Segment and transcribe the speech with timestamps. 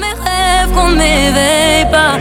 [0.00, 2.18] mes rêves qu'on ne m'éveille pas.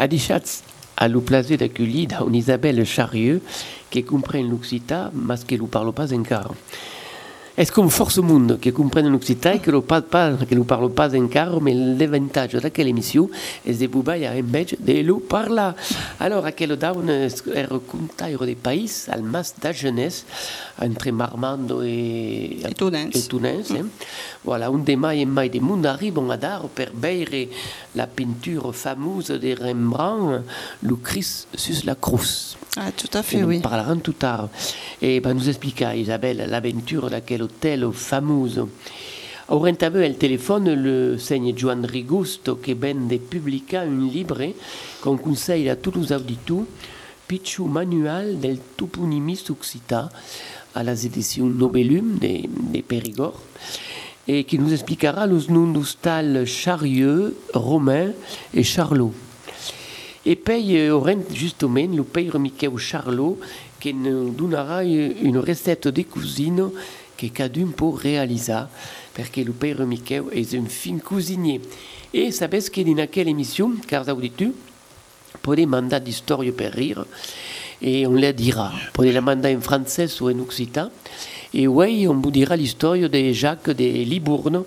[0.00, 0.62] Adichatz
[0.96, 2.84] a lo plaser d'accueillir dans Isabelle
[3.90, 6.54] qui comprend l'Occità, mais qui ne parle pas encore.
[7.58, 11.12] Est-ce qu'on force monde qui comprenne l'Occità qui ne parle pas, qui ne parle pas
[11.18, 13.28] encore, mais l'avantage de quelle émission
[13.66, 15.72] est de pouvoir invece de lo parler.
[16.20, 17.42] Alors, à quel down est
[17.88, 20.24] contaire des pays, al mas da jeunesse,
[20.80, 23.10] entre Marmando et, Et Tunens.
[23.12, 23.86] et Tunens, hein.
[24.44, 26.90] Voilà, un des mai et mai des monde arrive à dar per
[27.96, 30.44] la peinture fameuse de Rembrandt,
[30.80, 32.20] le Christ sur la croix.
[32.76, 33.60] Ah, tout à fait, nous oui.
[33.60, 34.48] parlerons tout tard.
[35.02, 38.68] Et ben, nous expliqua Isabelle l'aventure d'aquel hôtel famoso.
[39.50, 44.52] Orientave el téléphone le seigne Joan Rigusto che vende publica un livre
[45.00, 46.66] qu'on conseille à tous les auditeurs
[47.26, 50.10] Pichu Manual del Toponimis Occita
[50.74, 52.42] à la éditions Nobelum de,
[52.74, 53.40] de Périgord
[54.26, 58.10] et qui nous expliquera les noms d'hostal Charieux, Romain
[58.52, 59.14] et Charlot.
[60.30, 63.38] Et puis, euh, aurem justement le père Michael Charlot
[63.80, 66.68] qui nous donnera une recette de cuisine
[67.16, 68.64] que cadun peut réaliser,
[69.14, 71.62] parce que le père Michael est un fin cuisinier.
[72.12, 74.50] Et savez que dans quelle émission, car auditeurs,
[75.40, 77.06] podez mandat d'histoire per rire,
[77.80, 78.70] et on la dira.
[78.92, 80.90] Podez la mandat en français ou en occitan.
[81.54, 84.64] Et oui, on vous dira l'histoire de Jacques de Libourne,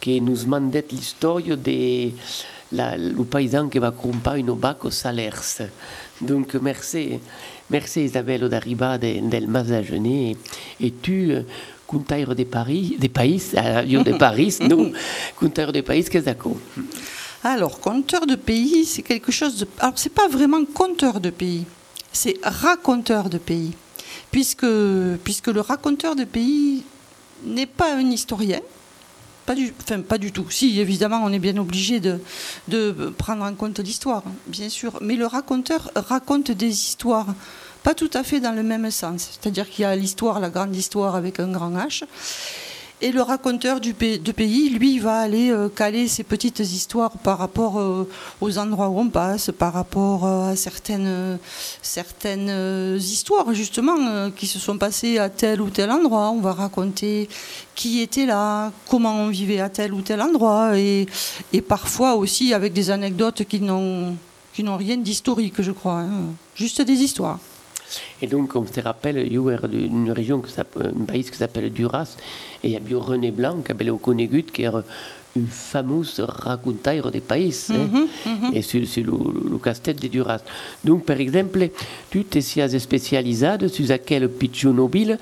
[0.00, 2.10] qui nous mandait l'histoire de
[2.74, 5.40] la, le paysan qui va comprar une bac au salaire.
[6.20, 7.18] Donc, merci,
[7.70, 10.36] merci Isabelle d'arriver de, del Mazagenet.
[10.80, 11.42] Et, et tu, euh,
[11.86, 14.92] contaire de Paris, des pays, euh, de Paris, non,
[15.36, 16.48] contaire de pays, qu'est-ce que
[17.42, 19.66] Alors, conteur de pays, c'est quelque chose de.
[19.78, 21.64] Alors, c'est pas vraiment conteur de pays,
[22.12, 23.72] c'est raconteur de pays.
[24.30, 24.66] Puisque,
[25.22, 26.82] puisque le raconteur de pays
[27.44, 28.60] n'est pas un historien,
[29.46, 29.54] pas
[30.18, 30.46] du, tout.
[30.50, 32.20] Si, évidemment, on est bien obligé de,
[32.68, 34.98] de prendre en compte l'histoire, bien sûr.
[35.00, 37.26] Mais le raconteur raconte des histoires,
[37.82, 39.28] pas tout à fait dans le même sens.
[39.32, 42.04] C'est-à-dire qu'il y a l'histoire, la grande histoire avec un grand H.
[43.04, 47.10] Et le raconteur du pays, de pays, lui, va aller euh, caler ses petites histoires
[47.18, 48.08] par rapport euh,
[48.40, 51.38] aux endroits où on passe, par rapport euh, à certaines,
[52.98, 56.30] histoires, justement, qui se sont passées à tel ou tel endroit.
[56.30, 57.28] On va raconter
[57.74, 61.06] qui était là, comment on vivait à tel ou tel endroit, et,
[61.68, 64.16] parfois aussi avec des anecdotes qui n'ont
[64.54, 66.00] qui n'ont rien d'historique, je crois.
[66.00, 66.32] hein.
[66.54, 67.38] Juste des histoires.
[68.22, 71.36] Et donc, on se rappelle, il y a une région, que s'appelle- un pays qui
[71.36, 72.16] s'appelle Duras,
[72.62, 74.70] et il y a bien René Blanc, qui appelé au qui est
[75.36, 78.06] une fameuse racontaire des pays, hein,
[78.52, 79.12] et c'est le,
[79.50, 80.38] le casse-tête de Duras.
[80.84, 81.70] Donc, par exemple,
[82.08, 85.18] tu te sias spécialisé sur quel pitchou mobile,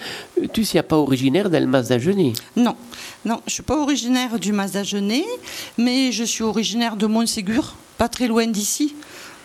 [0.53, 2.34] tu ne pas originaire del Mazagenet.
[2.56, 2.77] Non,
[3.25, 5.25] non, je suis pas originaire du Mazagenet,
[5.78, 8.94] mais je suis originaire de Montségur, pas très loin d'ici.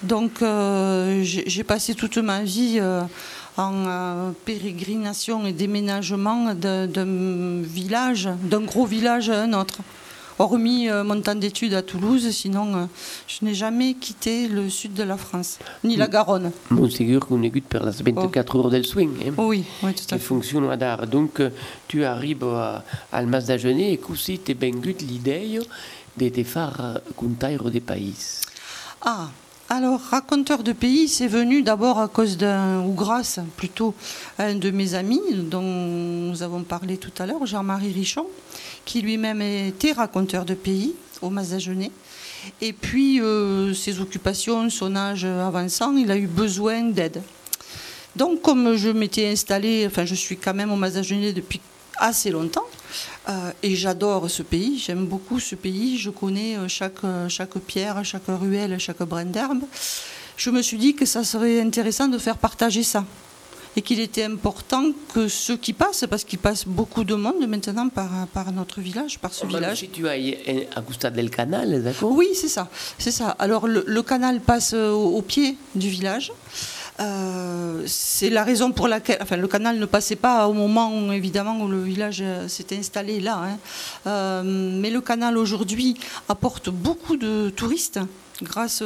[0.03, 3.01] Donc euh, j'ai passé toute ma vie euh,
[3.57, 9.79] en euh, pérégrination et déménagement d'un village, d'un gros village à un autre.
[10.39, 12.87] Hormis euh, mon temps d'études à Toulouse, sinon
[13.27, 16.51] je n'ai jamais quitté le sud de la France, ni la Garonne.
[16.69, 19.09] Montségur, Conégut, per las 24 heures del swing.
[19.25, 19.33] hein.
[19.39, 20.19] Oui, oui, tout à qui fait.
[20.19, 21.07] fonctionne à dar.
[21.07, 21.41] Donc,
[21.87, 25.59] tu arrives à, à le Mazagenet et così te bengut l'idée
[26.17, 28.13] de te faire contaire des pays.
[29.01, 29.29] Ah,
[29.69, 33.94] alors raconteur de pays, c'est venu d'abord à cause d'un, ou grâce plutôt
[34.38, 38.27] à un de mes amis dont nous avons parlé tout à l'heure, Jean-Marie Richon,
[38.85, 41.91] qui lui-même était raconteur de pays au Mazagenet.
[42.61, 47.22] Et puis, euh, ses occupations, son âge avançant, il a eu besoin d'aide.
[48.16, 51.59] Donc, comme je m'étais installée, enfin, je suis quand même au Mazagenet depuis
[51.97, 52.66] assez longtemps,
[53.29, 57.57] euh, et j'adore ce pays, j'aime beaucoup ce pays, je connais euh, chaque, euh, chaque
[57.59, 59.63] pierre, chaque ruelle, chaque brin d'herbe.
[60.38, 63.03] Je me suis dit que ça serait intéressant de faire partager ça.
[63.75, 67.89] Et qu'il était important que ceux qui passent, parce qu'il passe beaucoup de monde maintenant
[67.89, 69.81] par, par notre village, par ce village.
[69.81, 72.12] Si tu as à del Canal, d'accord?
[72.12, 73.35] Oui, c'est ça, c'est ça.
[73.38, 76.31] Alors le, le canal passe au, au pied du village.
[76.99, 81.59] Euh, c'est la raison pour laquelle, le canal ne passait pas au moment où, évidemment
[81.61, 83.41] où le village euh, s'était installé là.
[83.44, 83.57] hein.
[84.07, 85.95] Euh, mais le canal aujourd'hui
[86.27, 87.99] apporte beaucoup de touristes
[88.41, 88.81] grâce,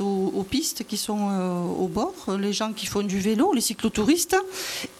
[0.00, 1.28] aux, pistes qui sont
[1.78, 4.36] au bord, les gens qui font du vélo, les cyclotouristes,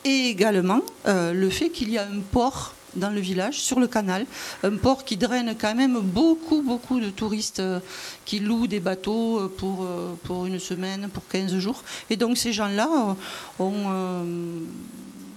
[0.04, 4.26] et également le fait qu'il y a un port dans le village, sur le canal.
[4.62, 7.80] Un port qui draine quand même beaucoup, beaucoup de touristes euh,
[8.24, 11.82] qui louent des bateaux euh, pour, euh, pour une semaine, pour 15 jours.
[12.10, 13.16] Et donc ces gens-là
[13.58, 13.74] ont...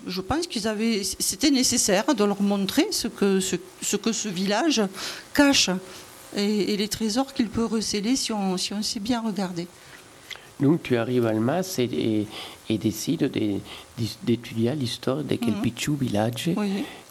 [0.07, 4.81] je pense qu'ils avaient, c'était nécessaire de leur montrer ce que ce, que ce village
[5.33, 5.69] cache
[6.35, 9.67] et, les trésors qu'il peut receler si on, si on sait bien regarder.
[10.59, 12.25] Donc tu arrives à Almas et,
[12.69, 13.31] et, décides
[14.23, 16.49] d'étudier l'histoire de quel mm village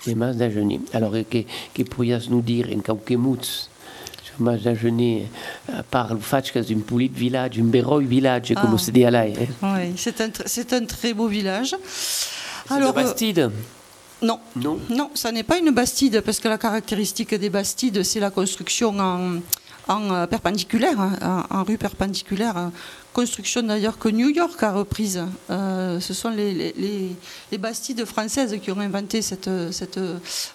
[0.06, 0.81] de Mas d'Agenet.
[0.93, 1.38] Alors, que,
[1.75, 5.26] que pourrias nous dire en quelques mots sur Mas d'Agenet,
[5.72, 8.90] à part le fait que c'est un petit village, un berroi village, comme on se
[8.90, 9.46] dit à là hein?
[9.62, 10.20] Oui, c'est
[10.72, 11.76] un, très beau village.
[12.69, 13.50] Alors, une bastide euh,
[14.22, 14.40] non.
[14.56, 18.31] non, non, ça n'est pas une bastide parce que la caractéristique des bastides, c'est la
[18.31, 19.40] construction en,
[19.88, 22.70] en euh, perpendiculaire, hein, en, rue perpendiculaire,
[23.12, 25.22] construction d'ailleurs que New York a reprise.
[25.50, 26.74] Euh, ce sont les,
[27.50, 30.00] les, bastides françaises qui ont inventé cette, cette,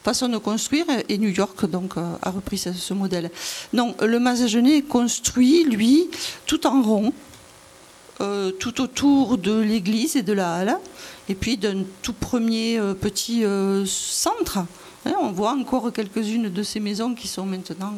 [0.04, 3.32] façon de construire et New York donc euh, a repris ce, modèle.
[3.74, 6.10] Non, le Mazagenet construit, lui,
[6.46, 7.14] tout en rond,
[8.60, 10.78] tout autour de l'église et de la halle,
[11.28, 13.44] et puis d'un tout premier petit
[13.88, 14.60] centre.
[15.06, 17.94] Hein, on voit encore quelques-unes de ces maisons qui sont maintenant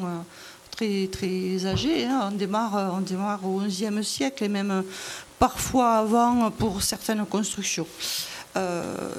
[0.76, 1.66] très, très.
[1.66, 2.30] Hein.
[2.32, 4.84] On, démarre, on démarre au XIe siècle et même
[5.40, 7.88] parfois avant pour certaines constructions.
[8.56, 9.12] Euh,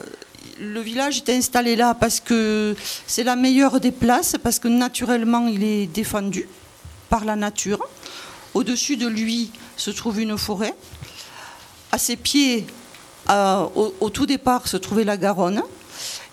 [0.60, 5.46] le village est installé là parce que c'est la meilleure des places, parce que naturellement
[5.48, 6.48] il est défendu
[7.08, 7.80] par la nature.
[8.52, 10.74] Au-dessus de lui se trouve une forêt.
[11.90, 12.66] À ses pieds,
[13.30, 13.66] euh,
[14.00, 15.62] au, tout départ, se trouvait la Garonne.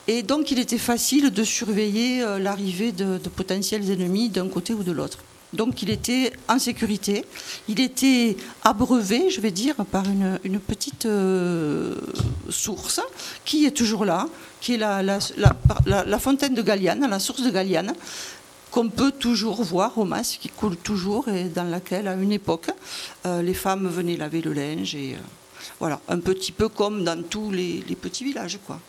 [0.08, 4.84] Et donc il était facile de surveiller euh, l'arrivée de, potentiels ennemis d'un côté ou
[4.84, 5.20] de l'autre.
[5.54, 7.26] Donc il était en sécurité,
[7.68, 11.96] il était abreuvé, je vais dire, par une, petite euh,
[12.50, 13.02] source
[13.44, 14.28] qui est toujours là,
[14.62, 17.94] qui est la, fontaine de Galliane, la source de Galliane,
[18.72, 22.72] qu'on peut toujours voir au Mas, qui coule toujours et dans laquelle, à une époque,
[23.26, 24.96] euh, les femmes venaient laver le linge.
[24.96, 25.18] Et
[25.82, 28.80] voilà, un petit peu comme dans tous les, les petits villages, quoi.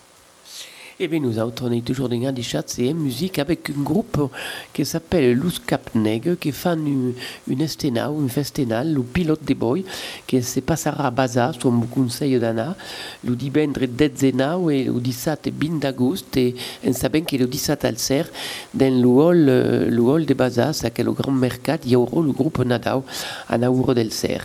[1.04, 4.30] Eh bien, nous avons tourné toujours des grandes chats et musique avec un groupe
[4.72, 7.14] qui s'appelle Luz Capneg, qui fait une,
[7.48, 9.80] une estena ou une festinale, le pilote des boys,
[10.28, 12.76] qui se passera à Baza, sur mon conseil d'Anna,
[13.24, 16.54] le divendres 10 et le 17 20 d'agosto, et
[16.86, 18.26] on sait bien que le 17 al ser,
[18.72, 19.44] dans le hall,
[19.90, 23.02] le hall de Baza, c'est le grand mercat, il y aura le groupe Nadao
[23.48, 24.42] à Nauro del Ser.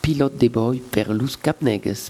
[0.00, 2.08] Pilote des boys per Luz Capnegues.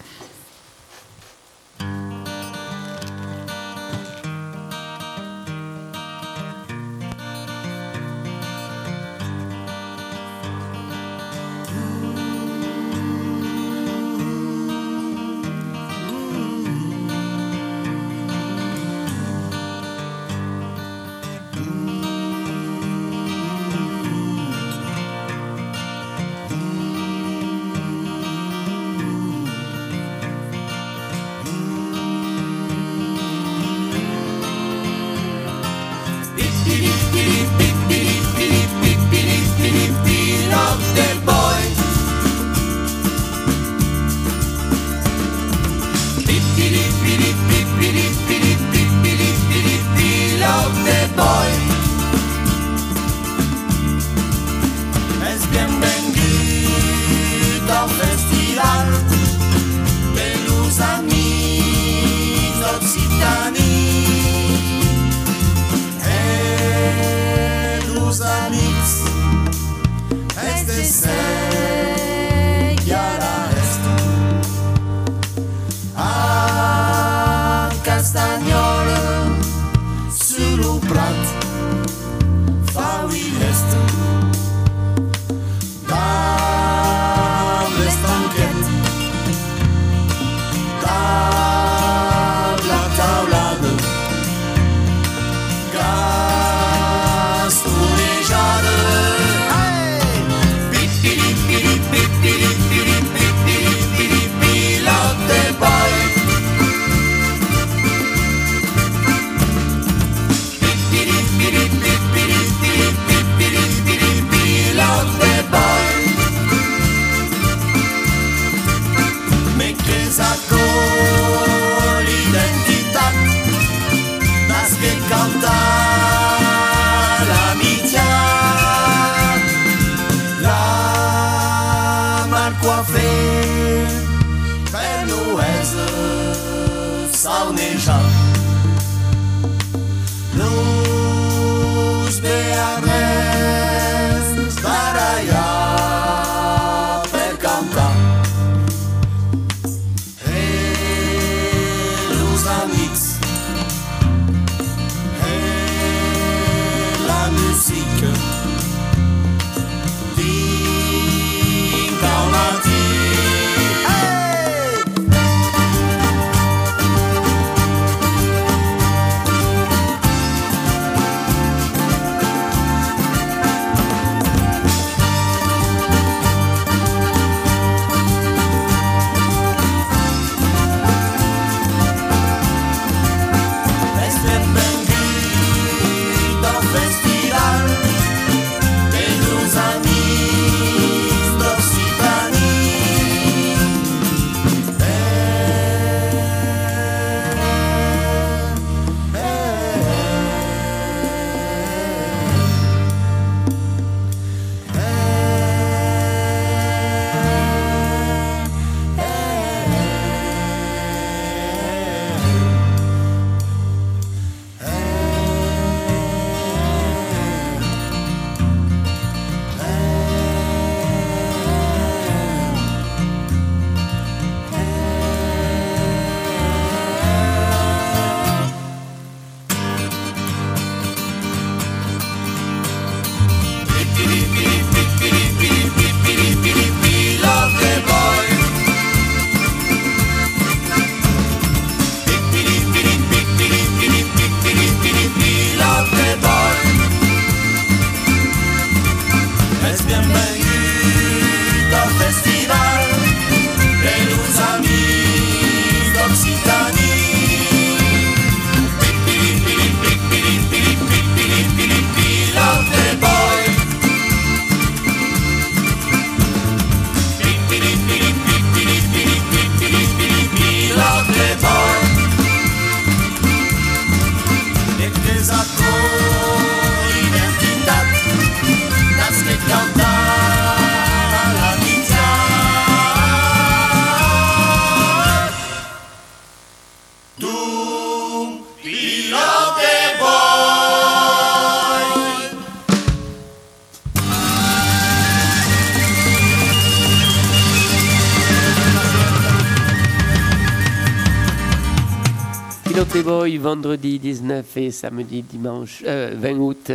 [302.98, 306.72] Pilote Boy, vendredi 19 et samedi dimanche euh, 20 août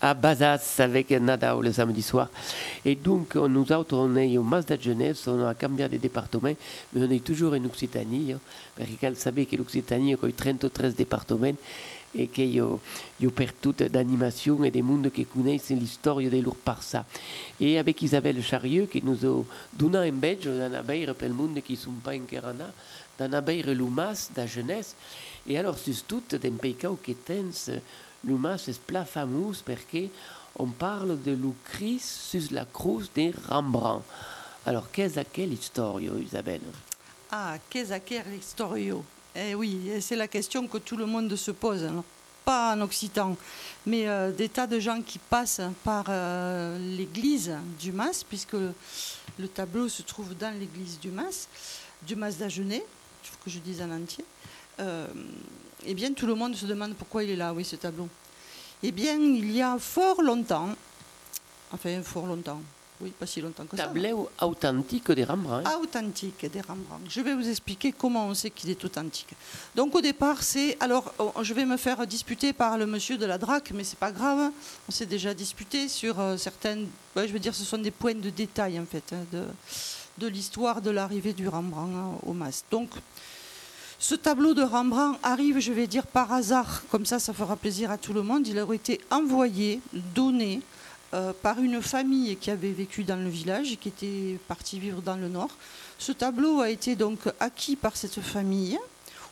[0.00, 2.30] à Bazas avec Nadao le samedi soir.
[2.86, 6.54] Et donc, on- nous autres, on est au de Genève, on a cambié de département,
[6.94, 8.40] mais on est toujours en Occitanie, hein,
[8.78, 11.54] parce que vous savez que l'Occitanie a 33 départements
[12.14, 12.68] et qu'il y a,
[13.20, 16.82] il y a per toute d'animation et des mondes qui connaissent l'histoire de leur par
[16.82, 17.04] ça.
[17.60, 19.44] Et avec Isabelle Charieux, qui nous a
[19.74, 22.70] donné un badge la baie pour le monde qui ne sont pas encore là,
[23.26, 24.94] la baie Lumas, de jeunesse.
[25.50, 27.70] Et alors, c'est tout d'un pays qui tens,
[28.22, 29.78] Lumas est plat fameux parce
[30.58, 34.04] on parle de Lucris sur la croix de Rembrandt.
[34.66, 36.60] Alors, qu'est-ce que l'histoire, Isabelle?
[37.30, 39.02] Ah, qu'est-ce que l'historio
[39.34, 41.84] Eh oui, c'est la question que tout le monde se pose.
[41.84, 42.04] hein.
[42.44, 43.36] Pas en occitan,
[43.86, 48.54] mais euh, des tas de gens qui passent par euh, l'église du Mas, puisque
[49.38, 51.48] le tableau se trouve dans l'église du Mas,
[52.02, 52.84] du Mas d'Agenais,
[53.24, 54.24] il faut que je dise en entier.
[54.80, 55.06] Euh,
[55.86, 58.08] eh bien, tout le monde se demande pourquoi il est là, oui, ce tableau.
[58.82, 60.68] Eh bien, il y a fort longtemps,
[61.72, 62.60] enfin, fort longtemps,
[63.00, 63.84] oui, pas si longtemps que ça.
[63.84, 65.68] Tableau authentique de Rembrandt.
[65.80, 67.08] Authentique des Rembrandt.
[67.08, 69.34] Je vais vous expliquer comment on sait qu'il est authentique.
[69.76, 73.38] Donc au départ, c'est alors je vais me faire disputer par le monsieur de la
[73.38, 74.50] DRAC, mais c'est pas grave.
[74.88, 76.88] On s'est déjà disputé sur euh, certaines.
[77.14, 79.44] ouais, je veux dire, ce sont des points de détail en fait hein, de
[80.18, 82.64] de l'histoire de l'arrivée du Rembrandt hein, au Mas.
[82.70, 82.90] Donc
[83.98, 87.90] ce tableau de Rembrandt arrive, je vais dire par hasard, comme ça, ça fera plaisir
[87.90, 88.46] à tout le monde.
[88.46, 89.80] Il aurait été envoyé,
[90.14, 90.60] donné
[91.14, 95.02] euh, par une famille qui avait vécu dans le village et qui était partie vivre
[95.02, 95.50] dans le nord.
[95.98, 98.78] Ce tableau a été donc acquis par cette famille,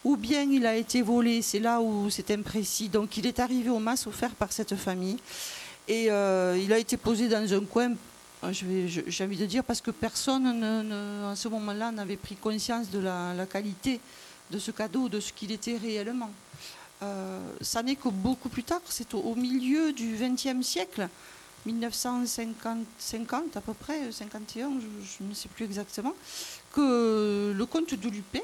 [0.03, 2.89] ou bien il a été volé, c'est là où c'est imprécis.
[2.89, 5.19] Donc il est arrivé au mas offert par cette famille
[5.87, 7.93] et euh, il a été posé dans un coin.
[8.43, 12.91] euh, J'ai envie de dire parce que personne ne, à ce moment-là n'avait pris conscience
[12.91, 14.01] de la qualité
[14.51, 16.31] de ce cadeau, de ce qu'il était réellement.
[17.03, 21.09] Euh, ça n'est que beaucoup plus tard, c'est au, milieu du XXe siècle,
[21.67, 26.15] 1950 50 à peu près, 51, je, ne sais plus exactement,
[26.73, 28.43] que le comte de Lupé,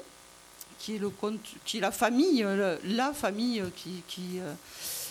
[0.78, 2.44] qui est, le comte, qui la famille,
[2.84, 4.52] la famille qui, qui, euh,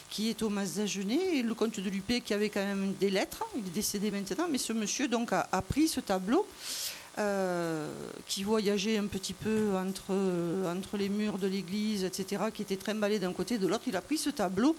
[0.10, 3.10] qui est au Mas d'Agenais, et le comte de Lupé qui avait quand même des
[3.10, 3.44] lettres.
[3.56, 6.46] Il est décédé maintenant, mais ce monsieur donc a, a pris ce tableau.
[7.18, 7.90] Euh,
[8.28, 10.14] qui voyageait un petit peu entre,
[10.66, 13.84] entre les murs de l'église, etc., qui était trimballé d'un côté et de l'autre.
[13.88, 14.76] Il a pris ce tableau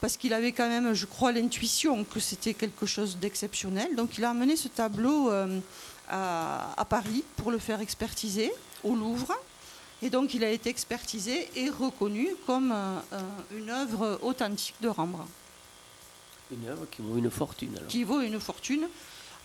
[0.00, 3.96] parce qu'il avait quand même, je crois, l'intuition que c'était quelque chose d'exceptionnel.
[3.96, 5.60] Donc il a amené ce tableau euh,
[6.08, 8.52] à, à Paris pour le faire expertiser
[8.84, 9.32] au Louvre.
[10.02, 13.20] Et donc il a été expertisé et reconnu comme euh, euh,
[13.58, 15.30] une œuvre authentique de Rembrandt,
[16.52, 17.74] Une œuvre qui vaut une fortune.
[17.76, 17.88] Alors.
[17.88, 18.86] qui vaut une fortune.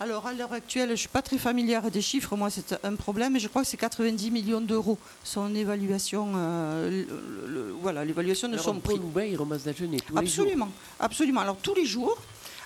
[0.02, 2.96] Alors à l'heure actuelle, je ne suis pas très familière des chiffres, moi c'est un
[2.96, 8.04] problème, mais je crois que c'est 90 millions d'euros son évaluation, euh, le- le- voilà,
[8.04, 8.94] l'évaluation de Alors, son on prix.
[8.98, 10.18] tous les jours.
[10.18, 10.68] Absolument,
[10.98, 11.40] absolument.
[11.42, 12.18] Alors tous les jours.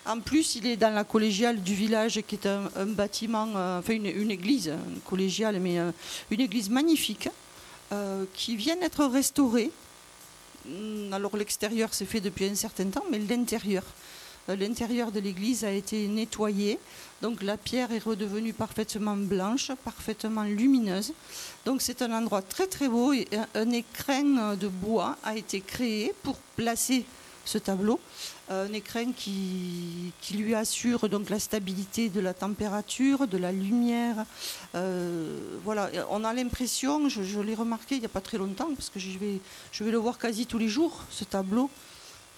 [0.07, 3.81] En plus, il est dans la collégiale du village, qui est un, un bâtiment, euh,
[3.81, 5.91] enfin une, une église une collégiale, mais euh,
[6.31, 7.29] une église magnifique,
[7.93, 9.71] euh, qui vient d'être restaurée.
[10.67, 13.83] Hum, Alors l'extérieur s'est fait depuis un certain temps, mais l'intérieur,
[14.49, 16.79] l'intérieur de l'église a été nettoyé.
[17.23, 21.13] Donc la pierre est redevenue parfaitement blanche, parfaitement lumineuse.
[21.65, 25.61] Donc c'est un endroit très très beau et un, écrin euh, de bois a été
[25.61, 27.05] créé pour placer
[27.45, 27.99] ce tableau.
[28.51, 34.25] Euh, Un écrin qui, lui assure donc la stabilité de la température, de la lumière.
[34.75, 38.91] Euh, voilà, on a l'impression, je, l'ai remarqué il n'y a pas très longtemps, parce
[38.91, 41.71] que je vais le voir quasi tous les jours, ce tableau.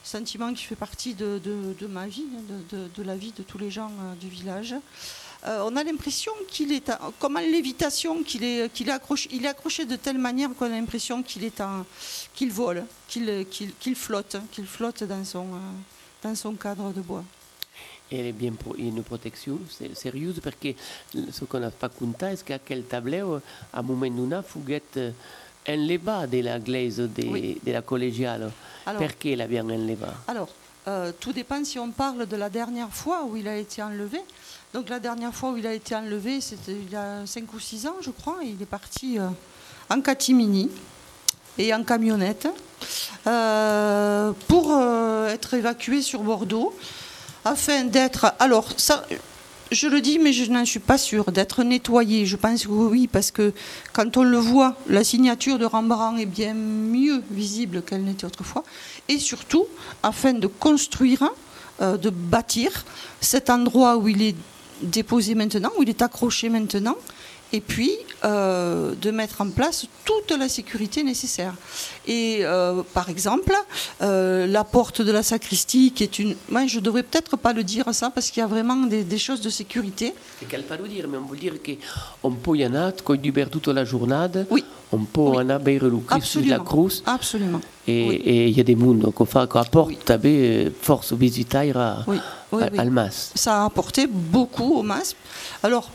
[0.04, 2.40] Sentiment qui fait partie de, de- ma vie, hein,
[2.70, 4.74] de, de- la vie de tous les gens euh, du village.
[5.46, 9.28] Euh, on a l'impression qu'il est, en- comme en lévitation, qu'il est, qu'il est accroché,
[9.32, 11.60] il est accroché de telle manière qu'on a l'impression qu'il est
[12.34, 15.58] qu'il vole, qu'il, qu'il, qu'il flotte, qu'il flotte dans son, euh,
[16.22, 17.24] dans son cadre de bois.
[18.10, 19.58] Elle est bien une protection
[19.94, 20.68] sérieuse parce que
[21.30, 23.34] ce qu'on n'a pas compté, c'est qu'à quel tableau,
[23.70, 24.98] à un moment donné, fuguette
[25.68, 27.60] enleva de la glaise de, Oui.
[27.64, 28.50] de la collégiale.
[28.86, 30.48] Alors, Perché la bien enleva Alors,
[30.86, 34.20] euh, tout dépend si on parle de la dernière fois où il a été enlevé.
[34.72, 37.60] Donc la dernière fois où il a été enlevé, c'était il y a 5 ou
[37.60, 38.38] 6 ans, je crois.
[38.42, 39.26] et Il est parti euh,
[39.90, 40.70] en catimini
[41.58, 42.48] et en camionnette
[43.26, 44.72] euh, pour
[45.28, 46.74] être évacué sur Bordeaux
[47.44, 48.32] afin d'être...
[48.38, 49.04] Alors, ça,
[49.70, 52.26] je le dis, mais je n'en suis pas sûre, d'être nettoyé.
[52.26, 53.52] Je pense que oui, parce que
[53.92, 58.64] quand on le voit, la signature de Rembrandt est bien mieux visible qu'elle n'était autrefois.
[59.08, 59.66] Et surtout,
[60.02, 61.30] afin de construire,
[61.80, 62.84] euh, de bâtir
[63.20, 64.36] cet endroit où il est
[64.82, 66.96] déposé maintenant, où il est accroché maintenant,
[67.52, 67.92] et puis
[68.24, 71.54] euh, de mettre en place toute la sécurité nécessaire.
[72.06, 73.52] Et euh, par exemple,
[74.02, 76.34] euh, la porte de la sacristie, qui est une...
[76.50, 79.18] Moi, je devrais peut-être pas le dire ça, parce qu'il y a vraiment des, des
[79.18, 80.14] choses de sécurité.
[80.40, 81.54] C'est qu'elle pas le dire, mais on peut dire
[82.20, 84.64] qu'on peut y en avoir, quand il dure toute la journée, Oui.
[84.92, 85.36] on peut Oui.
[85.38, 86.58] en avoir le Christ de la.
[86.58, 87.02] Cruz.
[87.06, 87.60] Absolument.
[87.86, 88.22] Et Oui.
[88.26, 89.98] il y a des mondes qu'on fait, qu'on apporte, Oui.
[90.24, 90.72] oui.
[90.82, 92.18] force visiter à, Oui,
[92.52, 92.78] oui, à- oui.
[92.78, 93.32] al mas.
[93.34, 95.16] ça a apporté beaucoup au MASP.
[95.62, 95.90] Alors,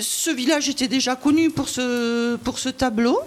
[0.00, 3.18] ce village était déjà connu pour ce, tableau.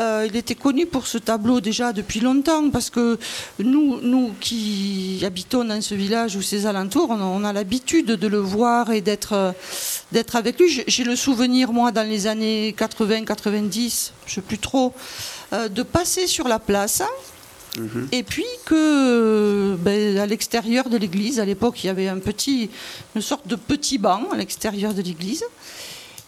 [0.00, 3.16] Euh, il était connu pour ce tableau déjà depuis longtemps parce que
[3.60, 8.38] nous, nous qui habitons dans ce village ou ses alentours, on a, l'habitude de le
[8.38, 9.52] voir et d'être euh,
[10.10, 10.82] d'être avec lui.
[10.88, 14.92] J'ai- le souvenir, moi, dans les années 80-90, je ne sais plus trop,
[15.52, 17.02] euh, de passer sur la place
[18.12, 22.70] et puis que ben, à l'extérieur de l'église, à l'époque, il y avait un petit,
[23.14, 25.44] une sorte de petit banc à l'extérieur de l'église.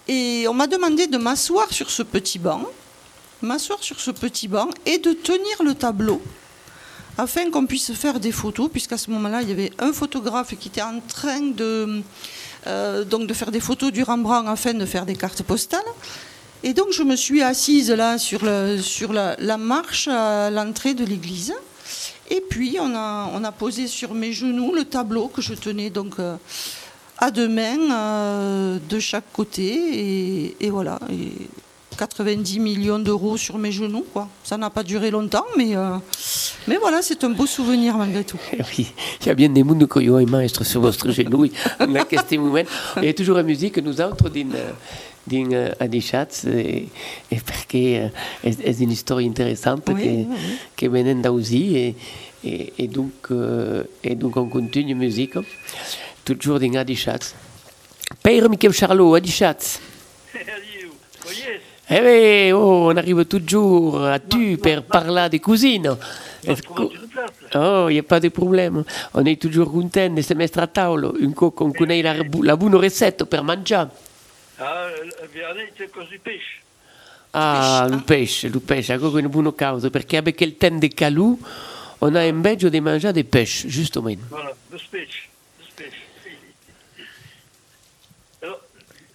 [0.09, 2.63] Et on m'a demandé de m'asseoir sur ce petit banc,
[3.43, 6.21] m'asseoir sur ce petit banc et de tenir le tableau
[7.19, 10.69] afin qu'on puisse faire des photos, puisqu'à ce moment-là, il y avait un photographe qui
[10.69, 15.17] était en train euh, donc de faire des photos du Rembrandt afin de faire des
[15.17, 15.81] cartes postales.
[16.64, 20.95] Et donc je me suis assise là sur, le- sur la, la marche à l'entrée
[20.95, 21.55] de l'église.
[22.31, 25.90] Et puis on a, on a posé sur mes genoux le tableau que je tenais
[25.90, 26.37] donc euh,
[27.19, 29.64] à deux mains euh, de chaque côté.
[29.64, 30.99] Et, et voilà.
[31.11, 31.31] Et
[31.99, 34.05] 90 millions d'euros sur mes genoux.
[34.12, 34.29] Quoi.
[34.45, 35.97] Ça n'a pas duré longtemps, mais, euh,
[36.69, 38.37] mais voilà, c'est un beau souvenir malgré tout.
[38.77, 38.92] Oui,
[39.23, 41.47] il y a bien des mondes qui ont sur votre genou.
[41.81, 42.64] On a questo moment.
[42.99, 44.49] Il y a toujours la musique, nous autres, din,
[45.27, 46.89] din uh, Adichatz, et,
[47.31, 48.11] et parce que uh,
[48.45, 50.27] est, est une histoire intéressante Oui,
[50.77, 51.95] que, oui, et,
[52.45, 53.29] et, et, donc,
[54.03, 55.35] et donc on continue la musique,
[56.25, 57.35] toujours din Adichatz.
[58.23, 59.81] Père Michael Charlot, Adichatz.
[61.89, 65.97] Eh oui, oh, on arrive toujours à tu pour parler des cousines.
[66.45, 66.91] une.
[67.55, 68.83] Oh, il n'y a pas de problème.
[69.15, 71.12] On est toujours content de se mettre à tavola.
[71.23, 73.85] Un coup qu'on connaît la, la bonne recette pour manger.
[74.59, 74.88] Ah,
[75.92, 76.62] cause du pêche.
[77.33, 80.88] Ah, Pesce, le pesce, le pesce, è una buona causa, perché avec il temps de
[80.88, 81.38] calù,
[82.01, 84.16] on a envie de manger des pêches, justement.
[84.31, 85.29] Voilà, de spèche.
[85.59, 86.07] De spèche.
[88.42, 88.61] Alors,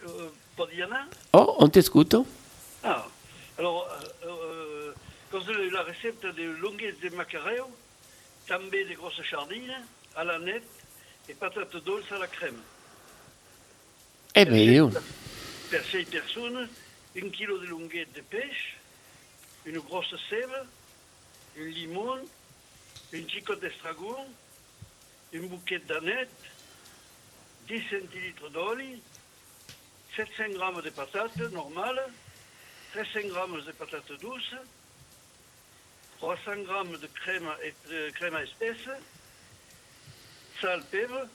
[0.07, 2.15] euh, pas Diana Oh, on t'écoute.
[2.83, 3.07] Ah,
[3.57, 3.87] alors,
[4.23, 4.93] euh, euh,
[5.31, 7.71] cause de la recette des longuettes de macareo,
[8.47, 9.73] també des grosses sardines,
[10.15, 10.69] à la nette
[11.27, 12.61] et patates dolces à la crème.
[14.35, 14.89] Eh bien,
[15.71, 16.67] Per 6 personnes,
[17.15, 18.75] un de longuettes de pêche,
[19.65, 20.67] une grosse sève,
[21.57, 22.19] un limon,
[23.13, 24.17] une chicotte d'estragon,
[25.31, 26.27] une bouquet d'aneth,
[27.69, 28.99] 10 centilitres d'huile,
[30.17, 32.03] 700 g de patates normales,
[32.91, 34.55] 300 g de patates douces,
[36.19, 37.49] 300 g de crème,
[37.89, 38.89] de crème épaisse,
[40.59, 41.29] sal, pèvre,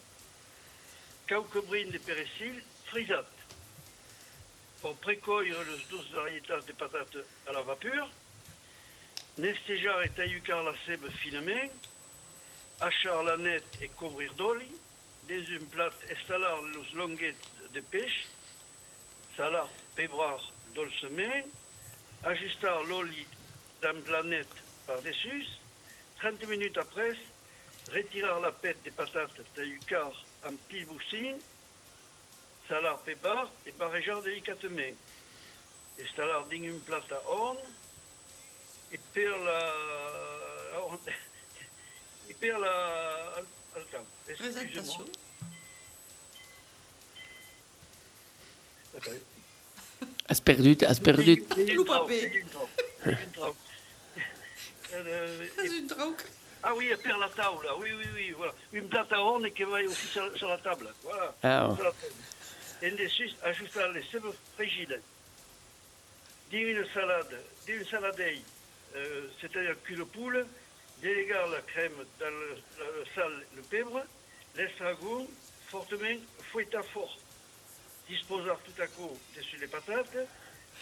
[1.27, 3.36] quelques brins de persil frisate.
[4.87, 7.17] Pour précoire les 12 variétés de patates
[7.49, 8.09] à la vapeur,
[9.37, 11.73] nestejar et taillucar la sève finement,
[12.81, 14.71] hachar la nette et couvrir d'oli,
[15.29, 18.29] dans une plate installer les longuettes de pêche,
[19.37, 20.41] salar, pebrar
[20.73, 21.43] dolcement,
[22.23, 23.27] ajuster l'oli
[23.83, 25.47] dans la nette par-dessus,
[26.21, 27.11] 30 minutes après,
[27.93, 30.13] retirer la pète des patates taillucar
[30.45, 31.41] en petits boussines,
[32.69, 34.95] salar pepper et barrejar délicatement.
[36.01, 37.57] Installer dans une plate à horn
[38.93, 39.73] et per la...
[42.29, 43.43] Et per la...
[44.29, 45.05] Excusez-moi.
[50.29, 51.45] Has perdu, has perdu.
[51.55, 52.13] C'est une trauque.
[54.95, 55.87] Euh, et-.
[56.63, 58.53] Ah oui, et per la table, oui, oui, oui, voilà.
[58.73, 61.35] Une plate à horn qui va aussi sur, sur la table, voilà.
[61.43, 62.15] Ah, Sur la table.
[62.83, 65.01] Et dessus, ajouter les sèves frigides.
[66.51, 68.43] Dans une salade, dans une saladeille,
[68.95, 70.47] euh, c'est-à-dire cul de poule,
[71.01, 74.05] déléguer la crème dans le, le sel, le pèvre,
[74.55, 75.27] l'estragon,
[75.69, 76.21] fortement
[76.53, 77.19] fouetté fort.
[78.09, 80.17] Disposer tout à coup dessus les patates,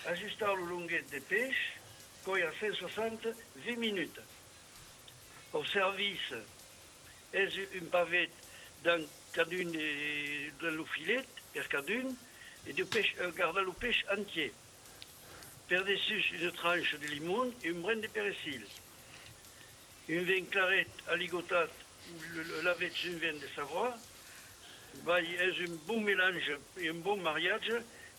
[0.07, 1.79] ajuster le longuette de pêche,
[2.25, 4.21] cuire à 160, 20 minutes.
[5.53, 6.35] Au service,
[7.33, 8.31] est une pavette
[8.85, 12.15] dans cadune et de le filet, per cadune,
[12.67, 14.53] et de pêche, euh, garder le pêche entier.
[15.69, 18.63] Per-dessus, une tranche de limon et une brin de persil.
[20.09, 21.71] Une vin clarette à ligotate
[22.11, 23.95] ou le, le lavet sur une vin de Savoie.
[25.05, 27.73] Bah, a un bon mélange et un bon mariage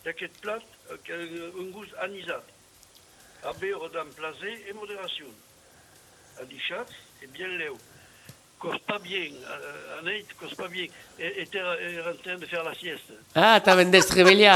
[0.04, 0.58] d'aquest plat
[0.90, 2.44] euh, qui a un un goût anisat.
[3.42, 5.26] À dans plaisir et modération.
[6.40, 6.86] À dichat
[7.22, 7.78] et bien léo.
[8.58, 10.86] Cause pas bien, euh, Anaït, cause pas bien.
[11.18, 13.12] Et était en train de faire la sieste.
[13.34, 14.50] Ah, t'avais d'être réveillé.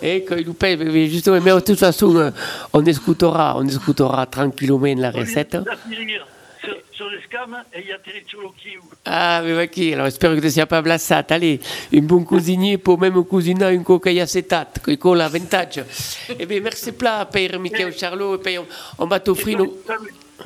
[0.00, 2.30] Et que il paye, mais justement, mais de toute façon, euh,
[2.72, 5.56] on écoutera, on écoutera tranquillement la recette.
[6.64, 7.98] Sur, sur les scams et il y a.
[9.04, 11.24] Ah, mais ok, alors j'espère que tu ne sois pas blassat.
[11.30, 11.60] Allez,
[11.92, 15.82] un bon cuisinier pour même cuisiner une coquille acétate, qui colle l'avantage.
[16.38, 18.66] Eh bien, merci plat, Père Michael Charlot, et on,
[18.98, 19.76] on va t'offrir nos...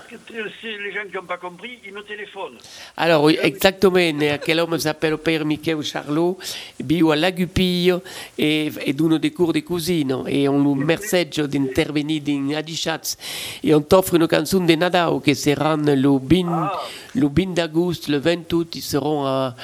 [0.09, 2.59] C'est les gens qui n'ont pas compris, ils me téléphonent.
[2.97, 6.39] Alors, exactement, e quel homme s'appelle Père Michael Charlot,
[6.83, 8.03] bio à Lagupillo,
[8.39, 13.17] et, et donne des cours de cuisine, et on lui message d'intervenir dans Adichatz,
[13.65, 16.71] et on t'offre une chanson de Nadao, qui sera le 20,
[17.15, 19.55] le 20 d'août, le 20 août, ils seront à...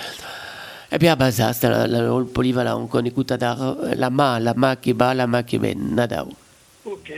[0.94, 4.52] Eh bien, à Bazas, la, la, la polyvalent, on écoute à dar, la ma, la
[4.52, 6.28] ma qui bat, la ma qui ben, Nadao.
[6.84, 7.12] Ok.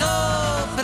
[0.00, 0.79] Me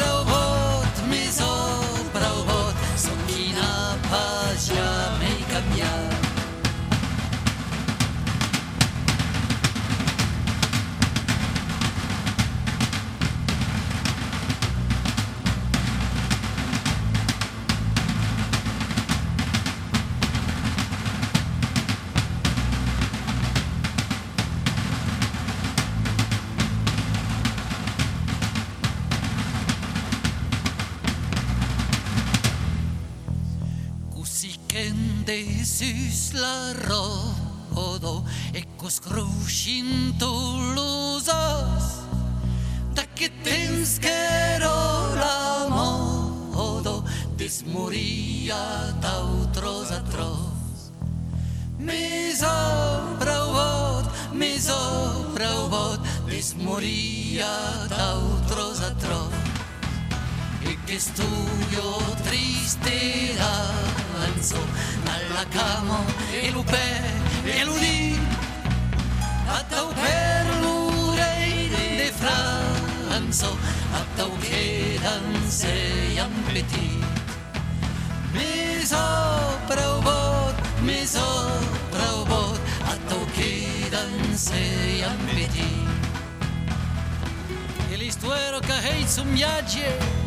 [35.77, 36.95] süslaroodo
[38.55, 41.87] ekkus kruusin tullusas.
[42.95, 44.79] Taki tenskero
[45.21, 47.05] la modo
[47.37, 50.93] desmoria tautros atros.
[51.79, 57.53] Mis opravod, mis opravod, desmoria
[57.89, 59.46] tautros atros.
[60.87, 64.57] E che studio triste danzo
[65.05, 67.03] alla camo e l'upè
[67.44, 68.18] e l'udì
[69.49, 73.57] a tau per l'urei de franzo
[73.92, 77.05] a tau che danse am petit
[78.33, 85.88] mi sopra o bot mi sopra o a tau che danse am petit
[87.90, 90.26] e l'istuero che hei zum viagge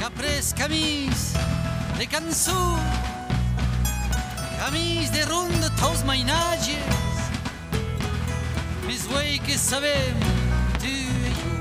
[0.00, 1.34] Capres camis
[1.98, 2.78] de cançó
[4.58, 6.78] Camis de ronda taus mainages
[8.86, 10.14] Mes güey que sabem
[10.78, 11.52] tu e jo.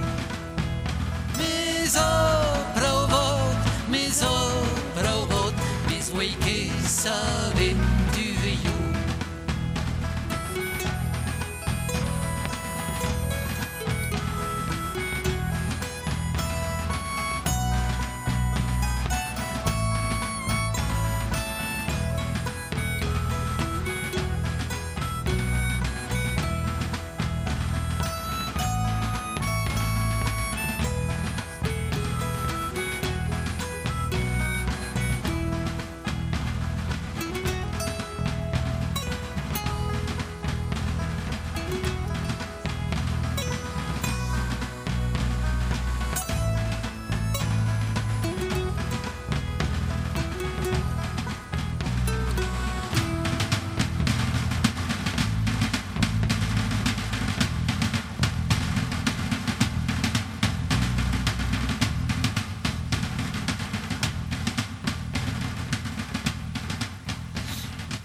[1.38, 5.54] Mes o provot, mes o provot
[5.90, 7.59] Mes güey que sabem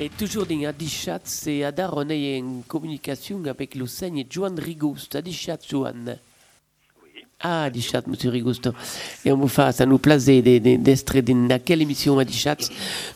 [0.04, 5.16] Et toujours dans Adichat, c'est Adar, on est en communication avec le seigneur Joan Rigouste.
[5.16, 6.18] Adichat, Joan.
[7.40, 8.68] Ah, Adichat, monsieur Rigouste.
[9.24, 12.58] Et on vous fait, ça nous plaisait d'être dans quelle émission Adichat.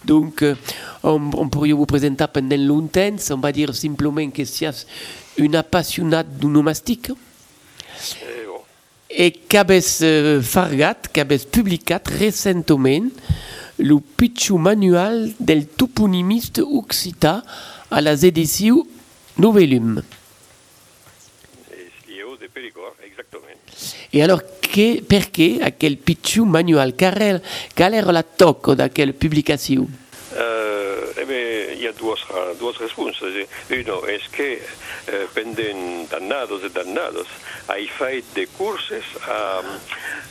[0.07, 0.55] Donc, euh,
[1.03, 3.16] on, on pourrait vous présenter pendant longtemps.
[3.33, 4.87] On va dire simplement que c'est
[5.37, 7.11] une appassionnée d'onomastique.
[7.11, 8.61] Eh, bon.
[9.11, 13.11] et qu'avez euh, fargat, qu'avez publicat récemment
[13.78, 17.44] le pitchu manual del toponymiste occita
[17.90, 18.86] à la édition
[19.36, 20.02] Novellum.
[24.10, 26.94] E alors, que, perché aquel pitchu manual?
[26.94, 27.40] Qual era,
[27.74, 30.06] qual era la tocco d'aquella publicazione?
[30.34, 32.20] Eh, eh hi ha dues,
[32.58, 33.46] dues respostes.
[33.70, 34.58] Uno és que
[35.06, 37.28] eh, pendent dannados e dannados
[37.68, 39.60] hai fet de curses a,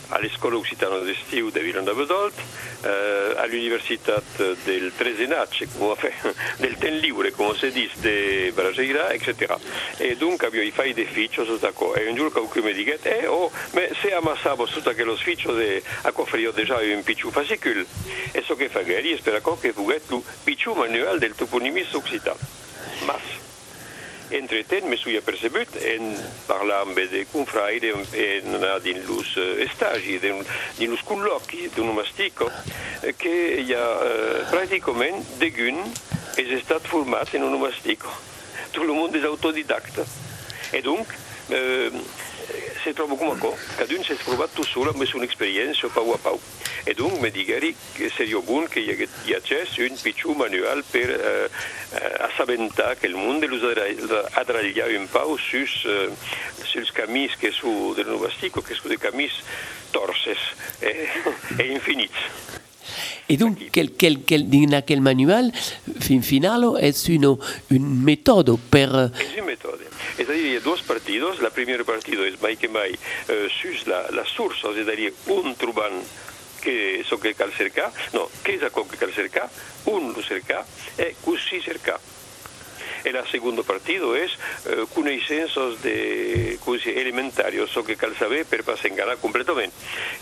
[0.10, 2.34] a l'Escola Occitana d'Estiu de Villeneuve-d'Olt,
[2.84, 5.68] eh, a l'Universitat del Tresenacce,
[6.58, 9.58] del Ten Liure, come si dice, de Brageira, etc.
[9.98, 11.96] E dunque abbiamo fatto dei ficci su questo.
[11.96, 15.82] E un giorno qualcuno mi dice, eh, oh, ma se ammassavo su quello sficcio, de,
[16.02, 17.84] a offrire già un piccolo fascicolo.
[18.32, 22.38] E so che fa gari, spera che il piccolo manuale del toponimista occitano.
[23.06, 23.22] Mas,
[24.30, 26.10] Entreten me suis apercebut en
[26.48, 30.44] parlar amb de confraire e anar dins los eh, stagi, dins
[30.90, 32.50] los colloqui d'un mastico,
[33.04, 35.80] eh, que hi ha eh, pràcticament degun
[36.36, 38.12] és estat format en un mastico.
[38.76, 40.04] Tot el món és autodidacte.
[40.76, 41.08] E donc,
[41.50, 41.88] eh,
[42.84, 46.20] se trobo com a co, cadun s'ha provat tot sol amb una experiència pau a
[46.20, 46.40] pau.
[46.88, 48.94] E donc me digueri que seria bon que hi
[49.36, 51.48] hagués un pitjor manual per eh,
[52.00, 53.60] eh, assabentar que el món de los
[54.34, 56.08] adrallar un pau sus, eh,
[56.64, 59.34] sus camins que su del novastico, que su de camins
[59.92, 60.40] torces
[60.82, 61.10] eh,
[61.60, 62.16] e infinits.
[63.28, 65.52] Et donc, quel, quel, quel, dans aquel manual,
[66.00, 67.38] fin finalo, es uno,
[67.70, 69.12] un méthode per...
[69.20, 69.84] Es un méthode.
[70.16, 71.42] C'est-à-dire, il y a deux partidos.
[71.42, 72.98] La première partido es mai que mai
[73.30, 76.00] euh, sus la, la source, c'est-à-dire un trobant
[76.68, 79.48] que so que cal cercar, no, que és aquò que cal cercar,
[79.88, 80.66] un lo cercar
[81.00, 81.96] e così cercar.
[83.06, 84.34] E la secondo partido és
[84.66, 89.72] eh, coneixences de così, elementarios, so que cal saber per pas enganar completament.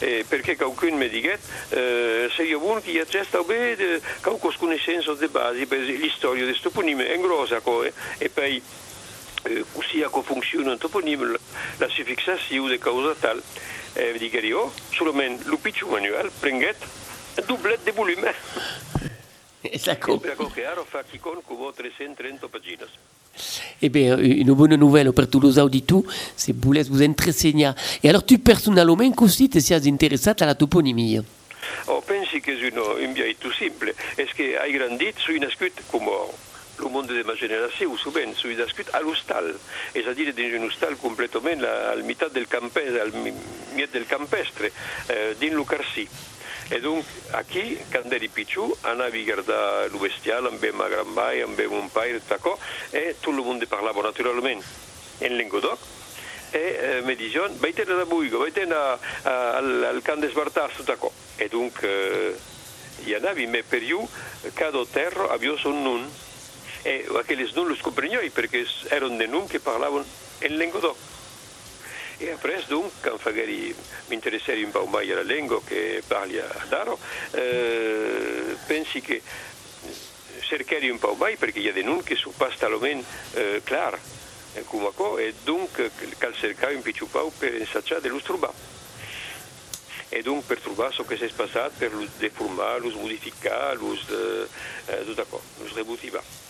[0.06, 1.42] Eh, perquè qualcun me diguet,
[1.74, 3.90] eh, seria bon que hi hagés també de,
[4.22, 10.06] qualques coneixences de base per l'història del toponim, en gros, eh, e poi eh, così
[10.12, 11.42] com funciona un toponim, la,
[11.80, 13.42] la suffixació de causa tal,
[13.96, 16.78] eh, digueri, oh, solament el pitjor manual, prenguet,
[17.48, 18.34] doblet de volume.
[19.62, 20.20] Ecco.
[20.20, 22.90] Per accogliere fa chi con come 330 pagines.
[23.82, 26.04] Eh bien, une bonne nouvelle pour tous les auditeurs,
[26.36, 27.74] c'est que vous vous entraîner.
[28.04, 31.22] Et alors, tu personnellement aussi, tu es intéressé à la toponymie?
[31.88, 35.72] Oh, pensi che è un, un biaito simple, è che hai grandito su una scuola
[36.76, 39.56] come le monde de ma génération, souvent, suis nascut à l'hostal,
[39.94, 43.12] c'est-à-dire dans un hostal complètement à la mitad del campestre, al
[43.76, 44.72] miet del campestre,
[45.10, 46.08] eh, din Lucarsi.
[46.72, 51.44] E donc, aquí, quand eri pitjor, anavi a guardar el bestial amb ma gran mai,
[51.44, 52.58] amb mon pare, taco,
[52.92, 54.64] e tot el món parlava naturalment
[55.22, 55.80] en Lengodoc,
[56.52, 58.98] e eh, me dijeron, vaig anar a Buigo, vaig anar
[59.30, 61.12] al, al camp d'Esbartars, tot això.
[61.38, 62.34] E donc, eh,
[63.06, 64.02] hi anavi, me per io,
[64.56, 66.10] cada terra havia son nun,
[66.86, 68.62] e aquells nun los comprenioi, perquè
[68.94, 70.06] eren de nun que parlaven
[70.46, 70.98] en Lengodoc.
[72.20, 73.76] E après, donc, quand magari
[74.08, 76.98] mi interesserai un po' mai alla lingua che parli a Daro,
[77.32, 79.22] eh, pensi che
[80.40, 84.00] cercherei un po' mai perché hi ha de nun que s'ho pas talment eh, clar
[84.54, 85.76] eh, com això, e donc
[86.18, 88.54] cal cercar un pitjor pau per ensatjar de los trobar.
[90.10, 94.48] E donc per trobar ce que s'è passat, per deformar, los modificar, los, eh,
[94.88, 96.45] eh, tot això, los.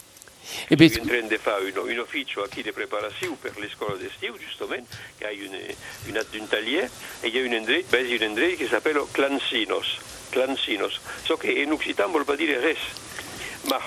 [0.68, 0.90] E beh,
[1.28, 6.24] de fare un, ufficio qui di preparazione per le scuole d'estiu, giustamente, che ha un,
[6.32, 6.90] un, taglier,
[7.22, 9.98] e c'è un endret, beh, un endret che si chiama Clancinos.
[10.30, 11.00] Clancinos.
[11.24, 12.80] So che in Occitan vuol dire res.
[13.68, 13.80] Ma